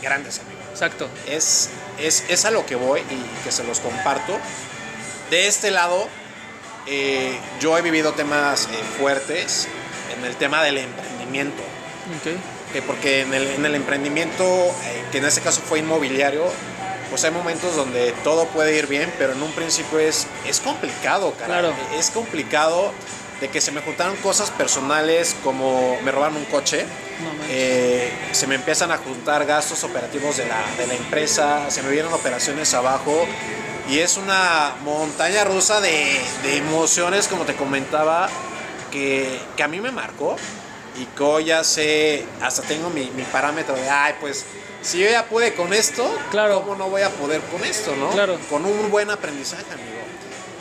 grandes, 0.00 0.38
amigo. 0.38 0.58
Exacto. 0.70 1.10
Es, 1.28 1.68
es, 1.98 2.24
es 2.30 2.46
a 2.46 2.50
lo 2.50 2.64
que 2.64 2.76
voy 2.76 3.00
y 3.00 3.44
que 3.44 3.52
se 3.52 3.62
los 3.64 3.80
comparto. 3.80 4.38
De 5.28 5.46
este 5.46 5.70
lado, 5.70 6.08
eh, 6.86 7.38
yo 7.60 7.76
he 7.76 7.82
vivido 7.82 8.14
temas 8.14 8.64
eh, 8.64 8.68
fuertes 8.98 9.68
en 10.16 10.24
el 10.24 10.34
tema 10.36 10.62
del 10.62 10.78
emprendimiento. 10.78 11.62
Ok. 11.62 12.72
Que 12.72 12.80
porque 12.80 13.20
en 13.20 13.34
el, 13.34 13.46
en 13.48 13.66
el 13.66 13.74
emprendimiento, 13.74 14.46
eh, 14.46 15.04
que 15.12 15.18
en 15.18 15.26
este 15.26 15.42
caso 15.42 15.60
fue 15.60 15.80
inmobiliario, 15.80 16.50
pues 17.10 17.24
hay 17.24 17.30
momentos 17.30 17.76
donde 17.76 18.12
todo 18.24 18.46
puede 18.46 18.76
ir 18.76 18.86
bien, 18.86 19.12
pero 19.18 19.32
en 19.32 19.42
un 19.42 19.52
principio 19.52 19.98
es, 19.98 20.26
es 20.46 20.60
complicado, 20.60 21.32
cara. 21.34 21.60
Claro. 21.60 21.74
Es 21.98 22.10
complicado 22.10 22.92
de 23.40 23.48
que 23.48 23.60
se 23.60 23.70
me 23.70 23.82
juntaron 23.82 24.16
cosas 24.16 24.50
personales 24.50 25.36
como 25.44 25.98
me 26.02 26.10
robaron 26.10 26.36
un 26.36 26.44
coche, 26.46 26.86
No 27.22 27.30
eh, 27.50 28.10
se 28.32 28.46
me 28.46 28.54
empiezan 28.54 28.90
a 28.92 28.98
juntar 28.98 29.44
gastos 29.44 29.84
operativos 29.84 30.38
de 30.38 30.46
la, 30.46 30.62
de 30.78 30.86
la 30.86 30.94
empresa, 30.94 31.70
se 31.70 31.82
me 31.82 31.90
vienen 31.90 32.12
operaciones 32.12 32.72
abajo 32.72 33.26
y 33.88 33.98
es 33.98 34.16
una 34.16 34.74
montaña 34.84 35.44
rusa 35.44 35.80
de, 35.80 36.18
de 36.42 36.56
emociones, 36.56 37.28
como 37.28 37.44
te 37.44 37.54
comentaba, 37.54 38.28
que, 38.90 39.38
que 39.56 39.62
a 39.62 39.68
mí 39.68 39.80
me 39.80 39.92
marcó 39.92 40.36
y 41.00 41.04
que 41.16 41.22
hoy 41.22 41.44
ya 41.46 41.62
sé, 41.64 42.24
hasta 42.42 42.62
tengo 42.62 42.88
mi, 42.90 43.10
mi 43.10 43.22
parámetro 43.24 43.74
de, 43.74 43.88
ay, 43.88 44.14
pues 44.20 44.44
si 44.82 44.98
yo 44.98 45.08
ya 45.10 45.24
pude 45.26 45.54
con 45.54 45.72
esto, 45.74 46.08
Claro. 46.30 46.60
¿cómo 46.60 46.76
no 46.76 46.88
voy 46.88 47.02
a 47.02 47.10
poder 47.10 47.40
con 47.42 47.64
esto, 47.64 47.94
no? 47.96 48.10
Claro. 48.10 48.38
Con 48.48 48.64
un 48.64 48.90
buen 48.90 49.10
aprendizaje, 49.10 49.64
amigo. 49.72 49.96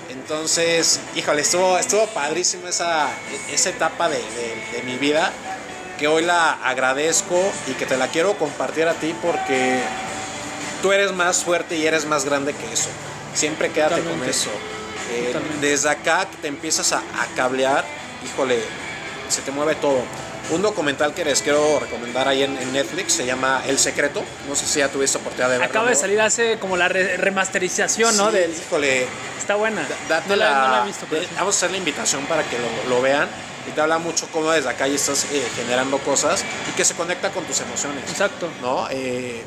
Entonces, 0.10 1.00
híjole, 1.16 1.42
estuvo, 1.42 1.78
estuvo 1.78 2.06
padrísimo 2.08 2.68
esa, 2.68 3.08
esa 3.52 3.70
etapa 3.70 4.10
de, 4.10 4.18
de- 4.18 4.78
de 4.78 4.84
mi 4.84 4.98
vida 4.98 5.32
que 6.00 6.08
hoy 6.08 6.24
la 6.24 6.54
agradezco 6.54 7.40
y 7.68 7.72
que 7.74 7.86
te 7.86 7.96
la 7.98 8.08
quiero 8.10 8.38
compartir 8.38 8.88
a 8.88 8.94
ti 8.96 9.16
porque 9.22 9.80
tú 10.82 10.92
eres 10.92 11.12
más 11.14 11.44
fuerte 11.44 11.78
y 11.78 11.86
eres 11.88 12.06
más 12.06 12.26
grande 12.26 12.54
que 12.54 12.74
eso. 12.74 12.90
Siempre 13.34 13.72
quédate 13.72 14.02
con 14.02 14.24
eso. 14.24 14.50
Eh, 15.12 15.34
desde 15.62 15.90
acá 15.90 16.28
que 16.30 16.38
te 16.38 16.48
empiezas 16.48 16.92
a, 16.92 16.98
a 17.00 17.28
cablear, 17.36 17.86
híjole, 18.26 18.60
se 19.30 19.42
te 19.42 19.52
mueve 19.52 19.76
todo. 19.76 20.00
Un 20.52 20.62
documental 20.62 21.14
que 21.16 21.26
les 21.26 21.42
quiero 21.42 21.80
recomendar 21.80 22.28
ahí 22.28 22.44
en, 22.44 22.56
en 22.58 22.72
Netflix 22.72 23.14
se 23.14 23.26
llama 23.26 23.64
El 23.66 23.80
Secreto. 23.80 24.24
No 24.48 24.56
sé 24.56 24.68
si 24.68 24.78
ya 24.80 24.90
tuviste 24.90 25.18
oportunidad 25.18 25.50
de 25.50 25.58
verlo. 25.58 25.72
Acaba 25.72 25.88
de 25.90 25.96
¿no? 25.96 26.00
salir 26.00 26.22
hace 26.22 26.60
como 26.60 26.78
la 26.78 26.88
re- 26.88 27.18
remasterización, 27.18 28.16
¿no? 28.16 28.30
Sí, 28.30 28.36
Del, 28.38 28.52
híjole, 28.52 29.08
está 29.40 29.56
buena. 29.56 29.82
no, 29.82 30.36
la, 30.36 30.52
la- 30.52 30.68
no 30.68 30.76
la 30.78 30.84
he 30.84 30.88
visto, 30.88 31.08
pero 31.10 31.24
sí. 31.24 31.30
Vamos 31.36 31.56
a 31.56 31.58
hacer 31.58 31.72
la 31.72 31.78
invitación 31.78 32.24
para 32.26 32.44
que 32.44 32.58
lo, 32.60 32.96
lo 32.96 33.02
vean 33.02 33.28
y 33.68 33.72
te 33.72 33.82
habla 33.82 33.98
mucho 33.98 34.28
cómo 34.32 34.52
desde 34.52 34.70
acá 34.70 34.86
ya 34.88 34.94
estás 34.96 35.26
eh, 35.32 35.44
generando 35.56 35.98
cosas 36.00 36.44
y 36.70 36.76
que 36.76 36.86
se 36.86 36.94
conecta 36.94 37.32
con 37.32 37.44
tus 37.46 37.60
emociones. 37.62 38.04
Exacto. 38.08 38.48
¿no? 38.62 38.88
Eh, 38.92 39.42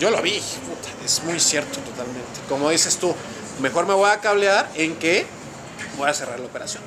yo 0.00 0.10
lo 0.10 0.20
vi, 0.20 0.32
puta, 0.40 0.88
es 1.04 1.22
muy 1.22 1.38
cierto 1.38 1.78
totalmente. 1.78 2.40
Como 2.48 2.70
dices 2.70 2.96
tú, 2.96 3.14
mejor 3.60 3.86
me 3.86 3.94
voy 3.94 4.10
a 4.10 4.16
cablear 4.18 4.68
en 4.74 4.96
que 4.96 5.26
voy 5.96 6.08
a 6.10 6.14
cerrar 6.14 6.40
la 6.40 6.46
operación. 6.46 6.82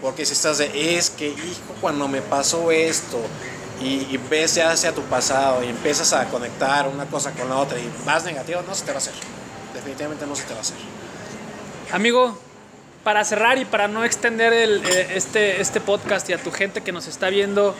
Porque 0.00 0.24
si 0.24 0.32
estás 0.32 0.58
de, 0.58 0.96
es 0.96 1.10
que, 1.10 1.28
hijo, 1.28 1.74
cuando 1.80 2.08
me 2.08 2.22
pasó 2.22 2.70
esto, 2.70 3.18
y, 3.80 4.06
y 4.10 4.20
ves 4.28 4.56
ya 4.56 4.72
hacia 4.72 4.92
tu 4.92 5.02
pasado 5.02 5.62
y 5.62 5.68
empiezas 5.68 6.12
a 6.12 6.24
conectar 6.26 6.88
una 6.88 7.06
cosa 7.06 7.32
con 7.32 7.48
la 7.48 7.56
otra 7.58 7.78
y 7.78 7.90
vas 8.04 8.24
negativo, 8.24 8.62
no 8.66 8.74
se 8.74 8.84
te 8.84 8.90
va 8.90 8.96
a 8.96 8.98
hacer. 8.98 9.14
Definitivamente 9.74 10.26
no 10.26 10.34
se 10.34 10.44
te 10.44 10.52
va 10.52 10.58
a 10.58 10.62
hacer. 10.62 10.76
Amigo, 11.92 12.36
para 13.04 13.24
cerrar 13.24 13.58
y 13.58 13.64
para 13.64 13.88
no 13.88 14.04
extender 14.04 14.52
eh, 14.52 15.08
este, 15.14 15.60
este 15.60 15.80
podcast 15.80 16.28
y 16.28 16.32
a 16.32 16.38
tu 16.38 16.50
gente 16.50 16.82
que 16.82 16.92
nos 16.92 17.06
está 17.06 17.30
viendo, 17.30 17.74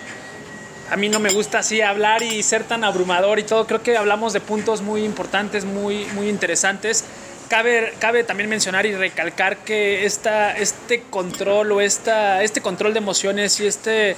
a 0.91 0.97
mí 0.97 1.09
no 1.09 1.21
me 1.21 1.31
gusta 1.31 1.59
así 1.59 1.83
hablar 1.83 2.23
y 2.23 2.43
ser 2.43 2.65
tan 2.65 2.85
abrumador 2.85 3.39
y 3.39 3.43
todo. 3.43 3.67
Creo 3.67 3.83
que 3.83 3.97
hablamos 3.97 4.33
de 4.33 4.41
puntos 4.41 4.81
muy 4.81 5.05
importantes, 5.05 5.65
muy, 5.65 6.07
muy 6.15 6.29
interesantes. 6.29 7.05
Cabe, 7.49 7.95
cabe 7.99 8.25
también 8.25 8.51
mencionar 8.51 8.85
y 8.85 8.95
recalcar 8.95 9.57
que 9.59 10.05
esta, 10.05 10.57
este 10.57 11.03
control 11.09 11.73
o 11.73 11.81
esta, 11.81 12.43
este 12.43 12.61
control 12.61 12.93
de 12.93 12.99
emociones 12.99 13.59
y 13.61 13.67
este, 13.67 14.17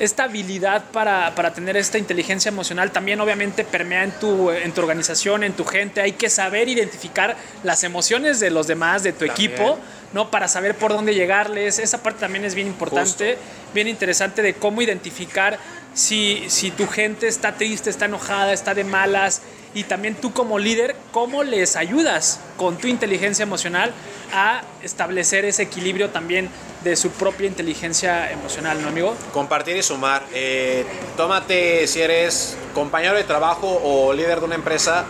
esta 0.00 0.24
habilidad 0.24 0.84
para, 0.92 1.34
para 1.34 1.52
tener 1.52 1.76
esta 1.76 1.98
inteligencia 1.98 2.48
emocional 2.48 2.90
también 2.90 3.20
obviamente 3.20 3.64
permea 3.64 4.02
en 4.02 4.12
tu, 4.12 4.50
en 4.50 4.72
tu 4.72 4.80
organización, 4.80 5.44
en 5.44 5.52
tu 5.52 5.64
gente. 5.64 6.00
Hay 6.00 6.12
que 6.12 6.30
saber 6.30 6.68
identificar 6.68 7.36
las 7.64 7.84
emociones 7.84 8.40
de 8.40 8.50
los 8.50 8.66
demás, 8.66 9.02
de 9.02 9.12
tu 9.12 9.26
También. 9.26 9.50
equipo, 9.52 9.78
¿no? 10.14 10.30
Para 10.30 10.48
saber 10.48 10.74
por 10.74 10.92
dónde 10.92 11.14
llegarles. 11.14 11.78
Esa 11.78 12.02
parte 12.02 12.20
también 12.20 12.44
es 12.46 12.54
bien 12.54 12.66
importante, 12.66 13.36
bien 13.74 13.88
interesante 13.88 14.40
de 14.42 14.54
cómo 14.54 14.80
identificar 14.80 15.58
si, 15.94 16.44
si 16.48 16.70
tu 16.70 16.86
gente 16.86 17.28
está 17.28 17.54
triste, 17.54 17.90
está 17.90 18.06
enojada, 18.06 18.52
está 18.52 18.74
de 18.74 18.84
malas. 18.84 19.42
Y 19.72 19.84
también 19.84 20.16
tú 20.16 20.32
como 20.32 20.58
líder, 20.58 20.96
cómo 21.12 21.44
les 21.44 21.76
ayudas 21.76 22.40
con 22.56 22.76
tu 22.76 22.88
inteligencia 22.88 23.44
emocional 23.44 23.92
a 24.32 24.62
establecer 24.82 25.44
ese 25.44 25.62
equilibrio 25.62 26.10
también 26.10 26.48
de 26.82 26.96
su 26.96 27.10
propia 27.10 27.46
inteligencia 27.46 28.32
emocional, 28.32 28.82
¿no, 28.82 28.88
amigo? 28.88 29.14
Compartir 29.32 29.76
y 29.76 29.82
sumar. 29.82 30.24
Eh, 30.32 30.84
tómate 31.16 31.86
si 31.86 32.00
eres 32.00 32.56
compañero 32.74 33.14
de 33.14 33.24
trabajo 33.24 33.80
o 33.84 34.12
líder 34.12 34.40
de 34.40 34.46
una 34.46 34.54
empresa. 34.56 35.04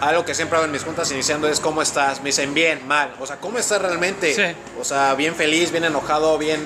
Algo 0.00 0.24
que 0.24 0.34
siempre 0.34 0.56
hago 0.56 0.66
en 0.66 0.72
mis 0.72 0.84
juntas 0.84 1.10
iniciando 1.10 1.48
es 1.48 1.60
cómo 1.60 1.82
estás. 1.82 2.20
Me 2.20 2.26
dicen 2.26 2.54
bien, 2.54 2.86
mal. 2.86 3.14
O 3.20 3.26
sea, 3.26 3.36
¿cómo 3.36 3.58
estás 3.58 3.80
realmente? 3.80 4.34
Sí. 4.34 4.56
O 4.80 4.84
sea, 4.84 5.14
bien 5.14 5.34
feliz, 5.34 5.70
bien 5.70 5.84
enojado, 5.84 6.36
bien, 6.38 6.60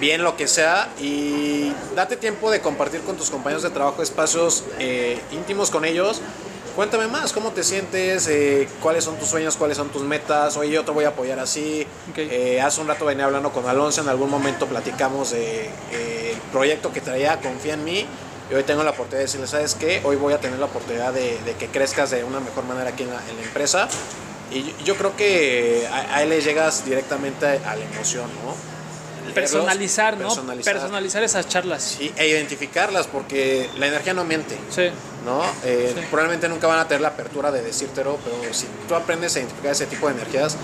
bien 0.00 0.22
lo 0.22 0.36
que 0.36 0.48
sea. 0.48 0.88
Y 1.00 1.72
date 1.94 2.16
tiempo 2.16 2.50
de 2.50 2.60
compartir 2.60 3.00
con 3.02 3.16
tus 3.16 3.30
compañeros 3.30 3.62
de 3.62 3.70
trabajo 3.70 4.02
espacios 4.02 4.64
eh, 4.78 5.20
íntimos 5.32 5.70
con 5.70 5.84
ellos. 5.84 6.20
Cuéntame 6.74 7.06
más, 7.06 7.34
¿cómo 7.34 7.50
te 7.50 7.62
sientes? 7.64 8.26
Eh, 8.28 8.66
¿Cuáles 8.80 9.04
son 9.04 9.16
tus 9.18 9.28
sueños? 9.28 9.56
¿Cuáles 9.56 9.76
son 9.76 9.90
tus 9.90 10.02
metas? 10.02 10.56
Oye, 10.56 10.70
yo 10.70 10.84
te 10.84 10.90
voy 10.90 11.04
a 11.04 11.08
apoyar 11.08 11.38
así. 11.38 11.86
Ok. 12.10 12.18
Eh, 12.18 12.62
hace 12.62 12.80
un 12.80 12.88
rato 12.88 13.04
venía 13.04 13.26
hablando 13.26 13.52
con 13.52 13.68
Alonso, 13.68 14.00
en 14.00 14.08
algún 14.08 14.30
momento 14.30 14.66
platicamos 14.66 15.32
de 15.32 15.68
eh, 15.92 16.34
proyecto 16.50 16.90
que 16.90 17.02
traía, 17.02 17.38
confía 17.40 17.74
en 17.74 17.84
mí. 17.84 18.06
Y 18.50 18.54
hoy 18.54 18.62
tengo 18.64 18.82
la 18.82 18.90
oportunidad 18.90 19.18
de 19.20 19.24
decirle, 19.24 19.46
¿sabes 19.46 19.74
qué? 19.74 20.00
Hoy 20.04 20.16
voy 20.16 20.32
a 20.34 20.38
tener 20.40 20.58
la 20.58 20.66
oportunidad 20.66 21.12
de, 21.12 21.38
de 21.42 21.54
que 21.54 21.68
crezcas 21.68 22.10
de 22.10 22.24
una 22.24 22.40
mejor 22.40 22.64
manera 22.64 22.90
aquí 22.90 23.04
en 23.04 23.10
la, 23.10 23.20
en 23.28 23.36
la 23.36 23.42
empresa. 23.42 23.88
Y 24.50 24.64
yo, 24.64 24.72
yo 24.84 24.96
creo 24.96 25.16
que 25.16 25.88
a, 25.90 26.16
a 26.16 26.22
él 26.22 26.28
le 26.28 26.40
llegas 26.42 26.84
directamente 26.84 27.46
a 27.46 27.76
la 27.76 27.84
emoción, 27.84 28.28
¿no? 28.44 28.54
Leerlos, 29.22 29.34
Personalizar, 29.34 30.18
¿no? 30.18 30.26
Personalizar. 30.28 30.74
Personalizar 30.74 31.22
esas 31.22 31.48
charlas. 31.48 31.82
Sí, 31.98 32.12
e 32.16 32.26
identificarlas, 32.28 33.06
porque 33.06 33.70
la 33.78 33.86
energía 33.86 34.12
no 34.14 34.24
miente. 34.24 34.58
Sí. 34.68 34.90
¿no? 35.24 35.42
Eh, 35.64 35.92
Sí. 35.94 36.00
Probablemente 36.10 36.48
nunca 36.48 36.66
van 36.66 36.80
a 36.80 36.88
tener 36.88 37.00
la 37.00 37.08
apertura 37.08 37.52
de 37.52 37.62
decírtelo, 37.62 38.18
pero 38.24 38.52
si 38.52 38.66
tú 38.88 38.94
aprendes 38.96 39.36
a 39.36 39.38
identificar 39.38 39.70
ese 39.72 39.86
tipo 39.86 40.08
de 40.08 40.14
energías, 40.14 40.56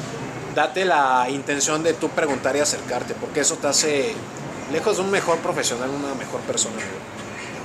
date 0.55 0.85
la 0.85 1.27
intención 1.31 1.83
de 1.85 1.95
tú 1.95 2.09
preguntar 2.11 2.57
y 2.57 2.61
acercarte, 2.61 3.14
porque 3.14 3.41
eso 3.41 3.55
te 3.55 3.69
hace, 3.69 4.12
lejos 4.73 4.97
de 4.97 5.03
un 5.05 5.11
mejor 5.12 5.38
profesional, 5.38 5.88
una 5.91 6.14
mejor 6.14 6.41
persona. 6.41 6.77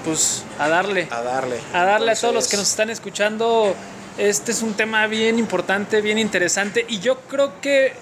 Pues 0.06 0.44
a 0.60 0.68
darle. 0.68 1.08
a 1.12 1.22
darle. 1.22 1.58
a 1.74 1.84
darle 1.84 2.12
a 2.12 2.16
todos 2.16 2.34
los 2.34 2.48
que 2.48 2.58
nos 2.58 2.70
están 2.70 2.90
escuchando. 2.90 3.74
Este 4.18 4.52
es 4.52 4.62
un 4.62 4.74
tema 4.76 5.08
bien 5.08 5.40
importante, 5.40 6.02
bien 6.02 6.20
interesante 6.20 6.86
y 6.88 7.00
yo 7.00 7.20
creo 7.22 7.60
que 7.62 7.94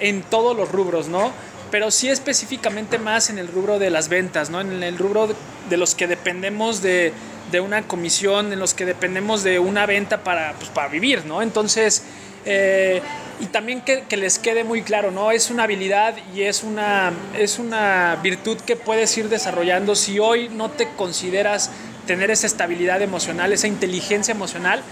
en 0.00 0.22
todos 0.22 0.56
los 0.56 0.70
rubros, 0.70 1.08
¿no? 1.08 1.30
Pero 1.70 1.90
sí 1.90 2.08
específicamente 2.08 2.98
más 2.98 3.28
en 3.28 3.38
el 3.38 3.48
rubro 3.48 3.78
de 3.78 3.90
las 3.90 4.08
ventas, 4.08 4.48
¿no? 4.48 4.60
En 4.62 4.82
el 4.82 4.96
rubro 4.96 5.26
de- 5.26 5.34
de 5.68 5.76
los 5.76 5.94
que 5.94 6.06
dependemos 6.06 6.80
de, 6.80 7.12
de 7.52 7.60
una 7.60 7.82
comisión, 7.82 8.52
en 8.52 8.58
los 8.58 8.72
que 8.72 8.86
dependemos 8.86 9.42
de 9.42 9.58
una 9.58 9.84
venta 9.84 10.24
para, 10.24 10.54
pues, 10.54 10.70
para 10.70 10.88
vivir, 10.88 11.26
¿no? 11.26 11.42
Entonces, 11.42 12.02
eh, 12.46 13.02
y 13.40 13.46
también 13.46 13.82
que, 13.82 14.16
les 14.16 14.38
quede 14.38 14.64
muy 14.64 14.82
claro, 14.82 15.10
¿no? 15.10 15.30
Es 15.30 15.50
una 15.50 15.64
habilidad 15.64 16.14
y 16.34 16.42
es 16.42 16.64
una, 16.64 17.12
es 17.36 17.58
una 17.58 18.18
virtud 18.22 18.58
que 18.58 18.74
puedes 18.74 19.16
ir 19.16 19.28
desarrollando. 19.28 19.94
Si 19.94 20.18
hoy 20.18 20.48
no 20.48 20.70
te 20.70 20.88
consideras 20.96 21.70
tener 22.06 22.30
esa 22.30 22.46
estabilidad 22.46 23.00
emocional, 23.00 23.52
esa 23.52 23.68
inteligencia 23.68 24.32
emocional, 24.32 24.82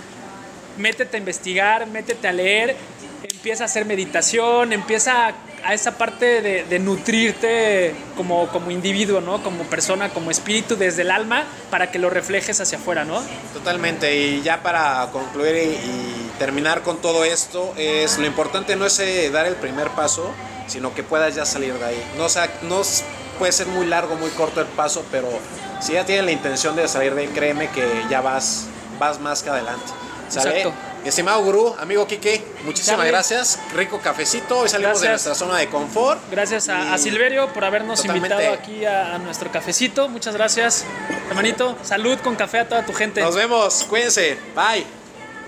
métete 0.79 1.17
a 1.17 1.21
investigar, 1.21 1.87
métete 1.87 2.29
a 2.29 2.33
leer, 2.33 2.77
empieza 3.25 3.65
a 3.65 3.67
hacer 3.67 3.85
meditación, 3.85 4.73
empieza 4.73 5.29
a, 5.29 5.35
a 5.65 5.75
esa 5.75 5.99
parte 5.99 6.43
de, 6.43 6.65
de 6.65 6.79
nutrirte 6.79 7.95
como, 8.17 8.49
como 8.49 8.71
individuo, 8.71 9.21
¿no? 9.21 9.43
Como 9.43 9.65
persona, 9.65 10.11
como 10.11 10.31
espíritu 10.31 10.77
desde 10.77 11.03
el 11.03 11.11
alma 11.11 11.45
para 11.71 11.91
que 11.91 11.99
lo 11.99 12.11
reflejes 12.11 12.61
hacia 12.61 12.79
afuera, 12.79 13.05
¿no? 13.05 13.23
Totalmente, 13.53 14.15
y 14.17 14.43
ya 14.43 14.63
para 14.63 15.09
concluir 15.13 15.55
y, 15.57 15.59
y 15.59 16.31
terminar 16.39 16.83
con 16.83 16.99
todo 16.99 17.25
esto, 17.25 17.73
es 17.77 18.19
lo 18.19 18.27
importante 18.27 18.77
no 18.77 18.87
es 18.87 18.99
eh, 19.01 19.31
dar 19.31 19.47
el 19.47 19.57
primer 19.57 19.89
paso, 19.91 20.31
sino 20.67 20.95
que 20.95 21.03
puedas 21.03 21.35
ya 21.35 21.45
salir 21.45 21.75
de 21.75 21.85
ahí. 21.85 22.13
No, 22.17 22.29
sea, 22.29 22.51
no 22.63 22.83
puede 23.39 23.53
ser 23.53 23.67
muy 23.67 23.87
largo, 23.87 24.17
muy 24.17 24.31
corto 24.31 24.61
el 24.61 24.67
paso, 24.67 25.05
pero 25.11 25.29
si 25.81 25.93
ya 25.93 26.05
tienes 26.05 26.25
la 26.25 26.33
intención 26.33 26.77
de 26.77 26.89
salir 26.89 27.15
de 27.15 27.23
ahí, 27.23 27.29
créeme 27.29 27.71
que 27.71 27.87
ya 28.11 28.21
vas, 28.21 28.67
vas 28.99 29.21
más 29.21 29.43
que 29.43 29.51
adelante. 29.51 29.93
¿Sale? 30.29 30.59
Exacto. 30.59 30.75
Estimado 31.07 31.41
gurú, 31.43 31.75
amigo 31.79 32.07
Quique, 32.07 32.45
muchísimas 32.65 32.99
Dale. 32.99 33.11
gracias. 33.11 33.59
Rico 33.75 34.01
cafecito, 34.01 34.59
hoy 34.59 34.69
salimos 34.69 35.01
de 35.01 35.09
nuestra 35.11 35.35
zona 35.35 35.59
de 35.59 35.69
confort. 35.69 36.21
Gracias 36.31 36.69
a, 36.69 36.99
Silverio 36.99 37.53
por 37.53 37.65
habernos 37.65 38.01
Totalmente. 38.03 38.35
invitado 38.35 38.55
aquí 38.55 38.85
a, 38.85 39.15
a 39.15 39.19
nuestro 39.19 39.51
cafecito. 39.53 40.09
Muchas 40.09 40.35
gracias, 40.35 40.85
hermanito. 41.29 41.77
Salud 41.83 42.19
con 42.19 42.35
café 42.35 42.61
a 42.61 42.69
toda 42.69 42.85
tu 42.85 42.93
gente. 42.93 43.21
Nos 43.21 43.37
vemos, 43.37 43.85
cuídense, 43.89 44.37
bye. 44.55 45.06